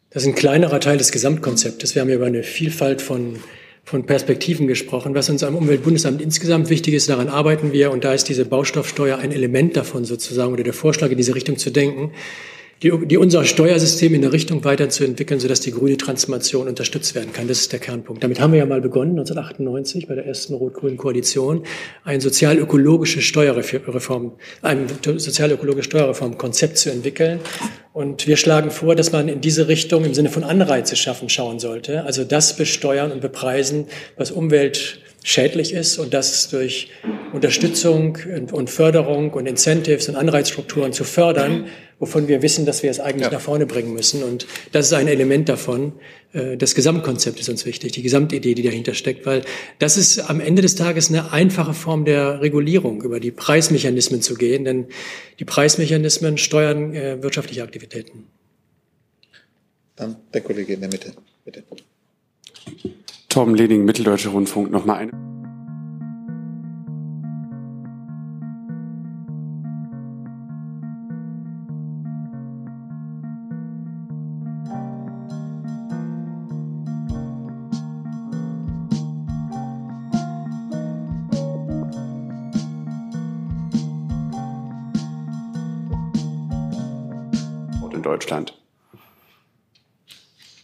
[0.09, 1.95] Das ist ein kleinerer Teil des Gesamtkonzeptes.
[1.95, 3.39] Wir haben ja über eine Vielfalt von,
[3.83, 5.15] von Perspektiven gesprochen.
[5.15, 7.91] Was uns am Umweltbundesamt insgesamt wichtig ist, daran arbeiten wir.
[7.91, 11.57] Und da ist diese Baustoffsteuer ein Element davon sozusagen oder der Vorschlag in diese Richtung
[11.57, 12.11] zu denken
[12.83, 17.47] die, die unser Steuersystem in eine Richtung weiterzuentwickeln, sodass die grüne Transformation unterstützt werden kann.
[17.47, 18.23] Das ist der Kernpunkt.
[18.23, 21.63] Damit haben wir ja mal begonnen, 1998 bei der ersten rot-grünen Koalition,
[22.03, 27.39] ein sozial-ökologisches Steuerreform, ein sozial-ökologisches Steuerreformkonzept zu entwickeln.
[27.95, 31.59] Und wir schlagen vor, dass man in diese Richtung im Sinne von Anreize schaffen schauen
[31.59, 32.03] sollte.
[32.03, 33.87] Also das besteuern und bepreisen,
[34.17, 36.89] was Umwelt schädlich ist und das durch
[37.31, 38.17] Unterstützung
[38.51, 41.67] und Förderung und Incentives und Anreizstrukturen zu fördern,
[41.97, 43.31] wovon wir wissen, dass wir es eigentlich ja.
[43.31, 44.23] nach vorne bringen müssen.
[44.23, 45.93] Und das ist ein Element davon.
[46.35, 49.43] Äh, das Gesamtkonzept ist uns wichtig, die Gesamtidee, die dahinter steckt, weil
[49.79, 54.35] das ist am Ende des Tages eine einfache Form der Regulierung, über die Preismechanismen zu
[54.35, 54.87] gehen, denn
[55.39, 58.25] die Preismechanismen steuern äh, wirtschaftliche Aktivitäten.
[59.95, 61.13] Dann der Kollege in der Mitte,
[61.45, 61.63] bitte.
[63.29, 65.44] Torben Leding, Mitteldeutscher Rundfunk, nochmal eine.
[88.15, 88.53] Deutschland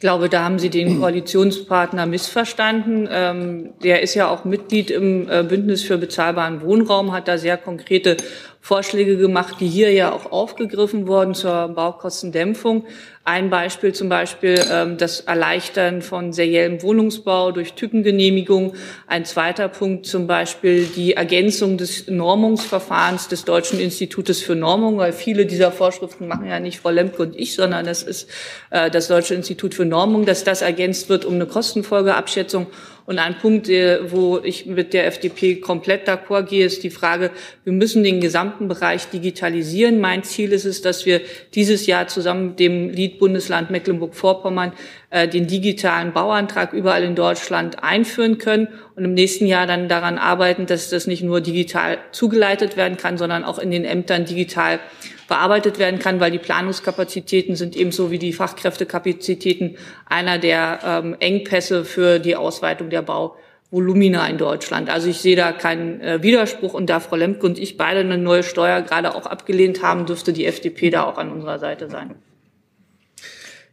[0.02, 3.08] glaube, da haben Sie den Koalitionspartner missverstanden.
[3.10, 7.56] Ähm, der ist ja auch Mitglied im äh, Bündnis für bezahlbaren Wohnraum, hat da sehr
[7.56, 8.18] konkrete
[8.60, 12.86] Vorschläge gemacht, die hier ja auch aufgegriffen wurden zur Baukostendämpfung.
[13.24, 18.74] Ein Beispiel zum Beispiel ähm, das Erleichtern von seriellem Wohnungsbau durch Typengenehmigung.
[19.06, 25.14] Ein zweiter Punkt zum Beispiel die Ergänzung des Normungsverfahrens des Deutschen Institutes für Normung, weil
[25.14, 28.28] viele dieser Vorschriften machen ja nicht Frau Lemke und ich, sondern das ist
[28.72, 32.66] äh, das Deutsche Institut für Normung, dass das ergänzt wird um eine Kostenfolgeabschätzung
[33.06, 37.32] und ein Punkt, wo ich mit der FDP komplett d'accord gehe, ist die Frage,
[37.64, 40.00] wir müssen den gesamten Bereich digitalisieren.
[40.00, 41.20] Mein Ziel ist es, dass wir
[41.54, 44.74] dieses Jahr zusammen mit dem Liedbundesland Mecklenburg-Vorpommern
[45.10, 50.18] äh, den digitalen Bauantrag überall in Deutschland einführen können und im nächsten Jahr dann daran
[50.18, 54.80] arbeiten, dass das nicht nur digital zugeleitet werden kann, sondern auch in den Ämtern digital
[55.28, 61.86] bearbeitet werden kann, weil die Planungskapazitäten sind ebenso wie die Fachkräftekapazitäten einer der ähm, Engpässe
[61.86, 64.90] für die Ausweitung der Bauvolumina in Deutschland.
[64.90, 68.18] Also ich sehe da keinen äh, Widerspruch und da Frau Lemke und ich beide eine
[68.18, 72.16] neue Steuer gerade auch abgelehnt haben, dürfte die FDP da auch an unserer Seite sein.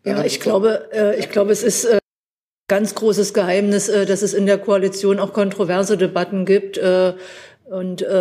[0.05, 1.99] Ja, ich glaube, äh, ich glaube, es ist äh,
[2.69, 6.79] ganz großes Geheimnis, äh, dass es in der Koalition auch kontroverse Debatten gibt.
[6.79, 7.15] Äh,
[7.71, 8.17] und äh,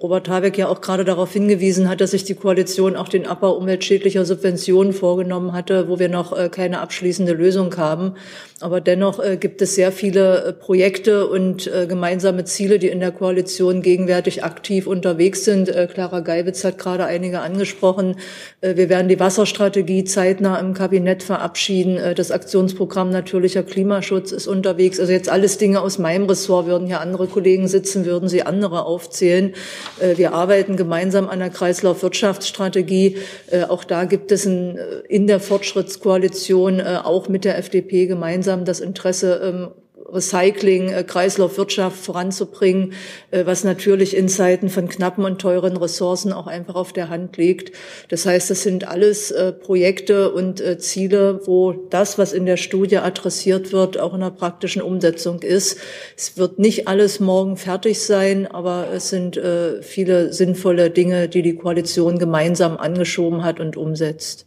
[0.00, 3.52] Robert Habeck ja auch gerade darauf hingewiesen hat, dass sich die Koalition auch den Abbau
[3.52, 8.14] umweltschädlicher Subventionen vorgenommen hatte, wo wir noch äh, keine abschließende Lösung haben.
[8.60, 13.00] Aber dennoch äh, gibt es sehr viele äh, Projekte und äh, gemeinsame Ziele, die in
[13.00, 15.68] der Koalition gegenwärtig aktiv unterwegs sind.
[15.68, 18.16] Äh, Clara Geibitz hat gerade einige angesprochen.
[18.60, 21.96] Äh, wir werden die Wasserstrategie zeitnah im Kabinett verabschieden.
[21.96, 25.00] Äh, das Aktionsprogramm natürlicher Klimaschutz ist unterwegs.
[25.00, 26.66] Also jetzt alles Dinge aus meinem Ressort.
[26.66, 29.54] Würden hier andere Kollegen sitzen, würden sie andere aufzählen.
[30.00, 33.16] Äh, wir arbeiten gemeinsam an der Kreislaufwirtschaftsstrategie.
[33.50, 34.78] Äh, auch da gibt es ein,
[35.08, 39.68] in der Fortschrittskoalition auch mit der FDP gemeinsam das Interesse, ähm,
[40.12, 42.92] Recycling, äh, Kreislaufwirtschaft voranzubringen,
[43.30, 47.36] äh, was natürlich in Zeiten von knappen und teuren Ressourcen auch einfach auf der Hand
[47.36, 47.72] liegt.
[48.08, 52.98] Das heißt, das sind alles äh, Projekte und Ziele, wo das, was in der Studie
[52.98, 55.78] adressiert wird, auch in der praktischen Umsetzung ist.
[56.16, 59.40] Es wird nicht alles morgen fertig sein, aber es sind
[59.80, 64.46] viele sinnvolle Dinge, die die Koalition gemeinsam angeschoben hat und umsetzt.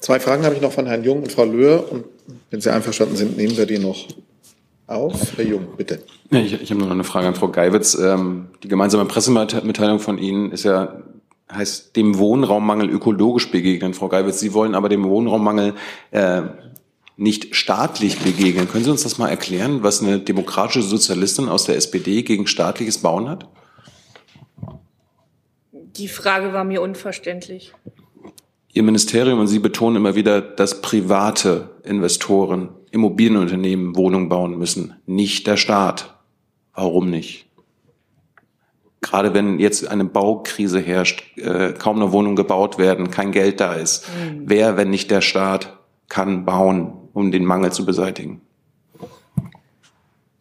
[0.00, 1.90] Zwei Fragen habe ich noch von Herrn Jung und Frau Löhr.
[1.90, 2.04] Und
[2.50, 4.06] wenn Sie einverstanden sind, nehmen wir die noch
[4.86, 5.36] auf.
[5.36, 6.02] Herr Jung, bitte.
[6.30, 7.94] Ja, ich, ich habe noch eine Frage an Frau Geiwitz.
[7.94, 11.02] Ähm, die gemeinsame Pressemitteilung von Ihnen ist ja
[11.50, 13.94] heißt dem Wohnraummangel ökologisch begegnen.
[13.94, 15.74] Frau Geiwitz, Sie wollen aber dem Wohnraummangel
[16.10, 16.42] äh,
[17.16, 18.68] nicht staatlich begegnen.
[18.68, 22.98] Können Sie uns das mal erklären, was eine demokratische Sozialistin aus der SPD gegen staatliches
[22.98, 23.48] Bauen hat?
[25.72, 27.72] Die Frage war mir unverständlich.
[28.72, 35.46] Ihr Ministerium und Sie betonen immer wieder, dass private Investoren, Immobilienunternehmen Wohnungen bauen müssen, nicht
[35.46, 36.14] der Staat.
[36.74, 37.46] Warum nicht?
[39.00, 43.74] Gerade wenn jetzt eine Baukrise herrscht, äh, kaum eine Wohnung gebaut werden, kein Geld da
[43.74, 44.06] ist.
[44.08, 44.42] Mhm.
[44.46, 48.40] Wer, wenn nicht der Staat, kann bauen, um den Mangel zu beseitigen?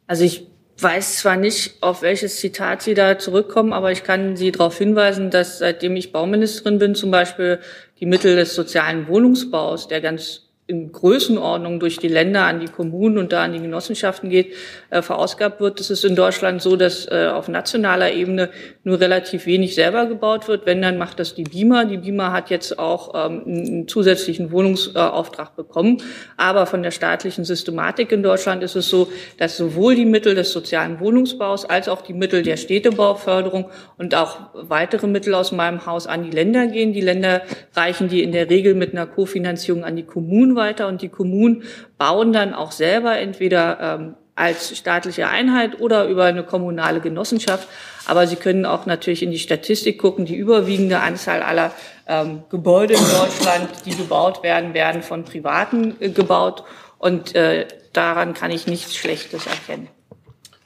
[0.07, 0.47] Also ich
[0.79, 5.31] weiß zwar nicht, auf welches Zitat Sie da zurückkommen, aber ich kann Sie darauf hinweisen,
[5.31, 7.59] dass seitdem ich Bauministerin bin, zum Beispiel
[7.99, 13.17] die Mittel des sozialen Wohnungsbaus, der ganz in Größenordnung durch die Länder an die Kommunen
[13.17, 14.53] und da an die Genossenschaften geht,
[14.89, 15.79] äh, verausgabt wird.
[15.79, 18.49] Es ist in Deutschland so, dass äh, auf nationaler Ebene
[18.83, 20.65] nur relativ wenig selber gebaut wird.
[20.65, 21.85] Wenn, dann macht das die BIMA.
[21.85, 26.01] Die BIMA hat jetzt auch ähm, einen zusätzlichen Wohnungsauftrag bekommen.
[26.35, 29.07] Aber von der staatlichen Systematik in Deutschland ist es so,
[29.37, 34.49] dass sowohl die Mittel des sozialen Wohnungsbaus als auch die Mittel der Städtebauförderung und auch
[34.53, 36.91] weitere Mittel aus meinem Haus an die Länder gehen.
[36.91, 37.43] Die Länder
[37.73, 41.63] reichen die in der Regel mit einer Kofinanzierung an die Kommunen weiter und die Kommunen
[41.97, 47.67] bauen dann auch selber entweder ähm, als staatliche Einheit oder über eine kommunale Genossenschaft.
[48.05, 50.25] Aber Sie können auch natürlich in die Statistik gucken.
[50.25, 51.71] Die überwiegende Anzahl aller
[52.07, 56.63] ähm, Gebäude in Deutschland, die gebaut werden, werden von Privaten äh, gebaut.
[56.99, 59.89] Und äh, daran kann ich nichts Schlechtes erkennen.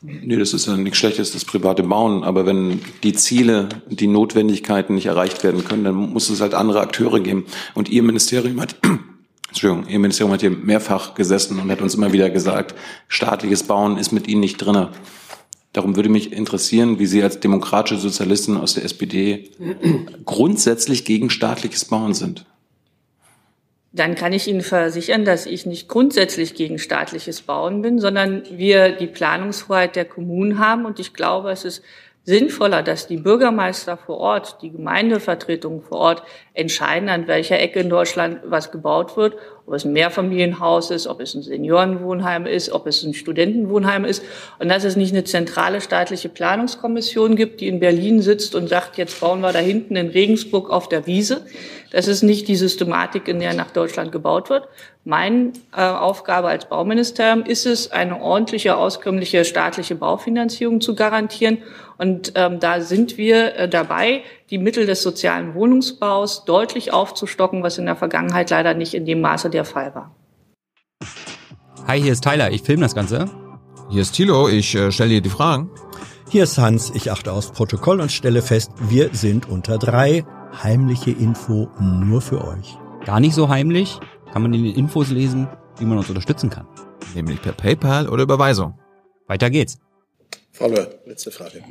[0.03, 2.23] Nee, das ist ja nichts Schlechtes, das private Bauen.
[2.23, 6.81] Aber wenn die Ziele, die Notwendigkeiten nicht erreicht werden können, dann muss es halt andere
[6.81, 7.45] Akteure geben.
[7.75, 8.75] Und Ihr Ministerium hat
[9.51, 12.73] Entschuldigung, Ihr Ministerium hat hier mehrfach gesessen und hat uns immer wieder gesagt,
[13.09, 14.91] staatliches Bauen ist mit Ihnen nicht drinne.
[15.73, 19.51] Darum würde mich interessieren, wie Sie als demokratische Sozialistin aus der SPD
[20.23, 22.45] grundsätzlich gegen staatliches Bauen sind.
[23.91, 28.93] Dann kann ich Ihnen versichern, dass ich nicht grundsätzlich gegen staatliches Bauen bin, sondern wir
[28.93, 30.85] die Planungsfreiheit der Kommunen haben.
[30.85, 31.83] Und ich glaube, es ist
[32.23, 37.89] sinnvoller, dass die Bürgermeister vor Ort, die Gemeindevertretungen vor Ort entscheiden, an welcher Ecke in
[37.89, 42.85] Deutschland was gebaut wird, ob es ein Mehrfamilienhaus ist, ob es ein Seniorenwohnheim ist, ob
[42.85, 44.23] es ein Studentenwohnheim ist
[44.59, 48.97] und dass es nicht eine zentrale staatliche Planungskommission gibt, die in Berlin sitzt und sagt,
[48.97, 51.45] jetzt bauen wir da hinten in Regensburg auf der Wiese.
[51.89, 54.67] Das ist nicht die Systematik, in der nach Deutschland gebaut wird.
[55.03, 61.57] Meine äh, Aufgabe als Bauministerium ist es, eine ordentliche, auskömmliche staatliche Baufinanzierung zu garantieren
[61.97, 64.21] und ähm, da sind wir äh, dabei,
[64.51, 69.21] die Mittel des sozialen Wohnungsbaus deutlich aufzustocken, was in der Vergangenheit leider nicht in dem
[69.21, 70.15] Maße der Fall war.
[71.87, 73.25] Hi, hier ist Tyler, ich filme das Ganze.
[73.89, 75.71] Hier ist Thilo, ich äh, stelle dir die Fragen.
[76.29, 80.23] Hier ist Hans, ich achte aufs Protokoll und stelle fest, wir sind unter drei.
[80.63, 82.77] Heimliche Info nur für euch.
[83.05, 83.99] Gar nicht so heimlich,
[84.31, 86.67] kann man in den Infos lesen, wie man uns unterstützen kann.
[87.15, 88.79] Nämlich per PayPal oder Überweisung.
[89.27, 89.77] Weiter geht's.
[90.51, 91.63] Frau Löhr, letzte Frage.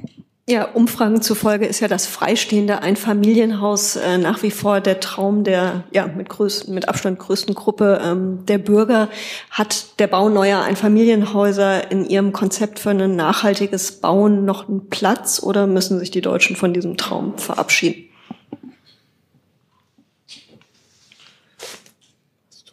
[0.48, 5.84] Ja, Umfragen zufolge ist ja das freistehende Einfamilienhaus äh, nach wie vor der Traum der
[5.92, 9.08] ja mit größten, mit Abstand größten Gruppe ähm, der Bürger.
[9.50, 15.40] Hat der Bau neuer Einfamilienhäuser in Ihrem Konzept für ein nachhaltiges Bauen noch einen Platz
[15.40, 18.09] oder müssen sich die Deutschen von diesem Traum verabschieden?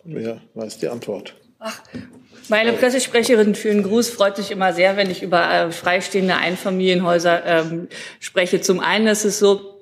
[0.08, 1.36] Wer weiß die Antwort?
[1.60, 1.82] Ach,
[2.50, 7.46] meine Pressesprecherin für den Gruß freut sich immer sehr, wenn ich über äh, freistehende Einfamilienhäuser
[7.46, 7.88] ähm,
[8.20, 8.62] spreche.
[8.62, 9.78] Zum einen ist es so,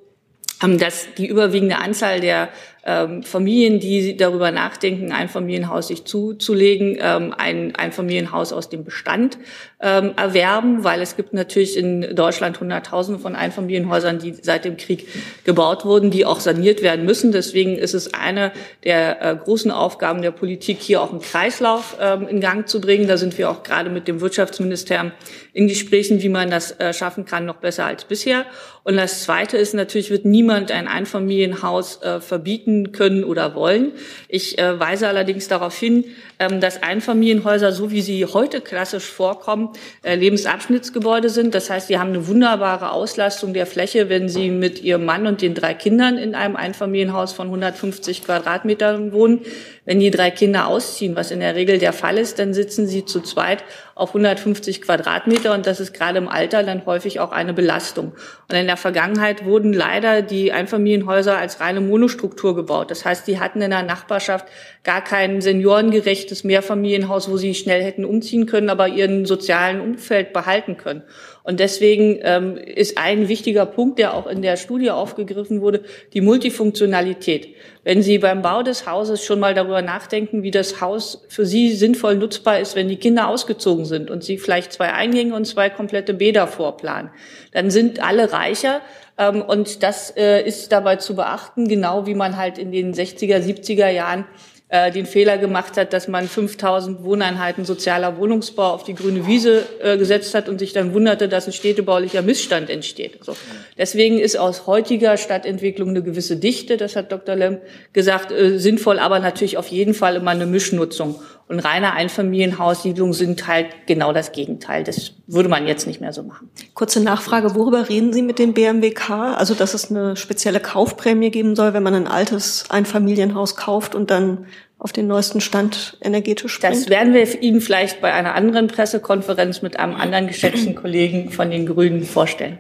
[0.64, 2.50] ähm, dass die überwiegende Anzahl der
[2.86, 9.38] ähm, Familien, die darüber nachdenken, ein Familienhaus sich zuzulegen, ähm, ein Einfamilienhaus aus dem Bestand
[9.82, 15.08] ähm, erwerben, weil es gibt natürlich in Deutschland Hunderttausende von Einfamilienhäusern, die seit dem Krieg
[15.44, 17.32] gebaut wurden, die auch saniert werden müssen.
[17.32, 18.52] Deswegen ist es eine
[18.84, 23.08] der äh, großen Aufgaben der Politik, hier auch einen Kreislauf ähm, in Gang zu bringen.
[23.08, 25.12] Da sind wir auch gerade mit dem Wirtschaftsministerium
[25.52, 28.46] in Gesprächen, wie man das äh, schaffen kann, noch besser als bisher.
[28.84, 33.94] Und das Zweite ist natürlich, wird niemand ein Einfamilienhaus äh, verbieten, können oder wollen.
[34.28, 36.06] Ich äh, weise allerdings darauf hin,
[36.38, 39.70] dass Einfamilienhäuser, so wie sie heute klassisch vorkommen,
[40.04, 41.56] äh, Lebensabschnittsgebäude sind.
[41.56, 45.42] Das heißt, sie haben eine wunderbare Auslastung der Fläche, wenn sie mit ihrem Mann und
[45.42, 49.42] den drei Kindern in einem Einfamilienhaus von 150 Quadratmetern wohnen.
[49.86, 53.06] Wenn die drei Kinder ausziehen, was in der Regel der Fall ist, dann sitzen sie
[53.06, 53.64] zu zweit
[53.96, 58.12] auf 150 Quadratmeter und das ist gerade im Alter dann häufig auch eine Belastung.
[58.50, 62.92] Und in der Vergangenheit wurden leider die Einfamilienhäuser als reine Monostruktur gebaut.
[62.92, 64.48] Das heißt, die hatten in der Nachbarschaft
[64.84, 70.76] gar kein seniorengerechtes Mehrfamilienhaus, wo sie schnell hätten umziehen können, aber ihren sozialen Umfeld behalten
[70.76, 71.04] können.
[71.46, 75.84] Und deswegen ähm, ist ein wichtiger Punkt, der auch in der Studie aufgegriffen wurde,
[76.14, 77.56] die Multifunktionalität.
[77.84, 81.72] Wenn Sie beim Bau des Hauses schon mal darüber nachdenken, wie das Haus für Sie
[81.72, 85.70] sinnvoll nutzbar ist, wenn die Kinder ausgezogen sind und Sie vielleicht zwei Eingänge und zwei
[85.70, 87.12] komplette Bäder vorplanen,
[87.52, 88.82] dann sind alle reicher,
[89.18, 93.38] ähm, und das äh, ist dabei zu beachten, genau wie man halt in den 60er,
[93.38, 94.26] 70er Jahren
[94.70, 99.64] äh, den Fehler gemacht hat, dass man 5000 Wohneinheiten sozialer Wohnungsbau auf die grüne Wiese
[99.82, 103.20] äh, gesetzt hat und sich dann wunderte, dass ein städtebaulicher Missstand entsteht.
[103.20, 103.36] Also
[103.78, 107.36] deswegen ist aus heutiger Stadtentwicklung eine gewisse Dichte, das hat Dr.
[107.36, 107.60] Lem
[107.94, 111.22] gesagt, äh, sinnvoll, aber natürlich auf jeden Fall immer eine Mischnutzung.
[111.48, 114.84] Und reine Einfamilienhaussiedlungen sind halt genau das Gegenteil.
[114.84, 116.50] Das würde man jetzt nicht mehr so machen.
[116.74, 119.36] Kurze Nachfrage, worüber reden Sie mit dem BMWK?
[119.38, 124.10] Also, dass es eine spezielle Kaufprämie geben soll, wenn man ein altes Einfamilienhaus kauft und
[124.10, 124.48] dann
[124.80, 126.74] auf den neuesten Stand energetisch bringt?
[126.74, 131.52] Das werden wir Ihnen vielleicht bei einer anderen Pressekonferenz mit einem anderen geschätzten Kollegen von
[131.52, 132.58] den Grünen vorstellen.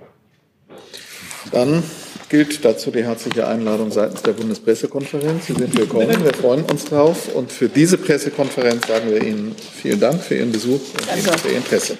[1.51, 1.81] Dann
[2.29, 5.47] gilt dazu die herzliche Einladung seitens der Bundespressekonferenz.
[5.47, 7.33] Sie sind willkommen, wir freuen uns drauf.
[7.33, 11.49] Und für diese Pressekonferenz sagen wir Ihnen vielen Dank für Ihren Besuch und Ihnen für
[11.49, 11.97] Ihr Interesse.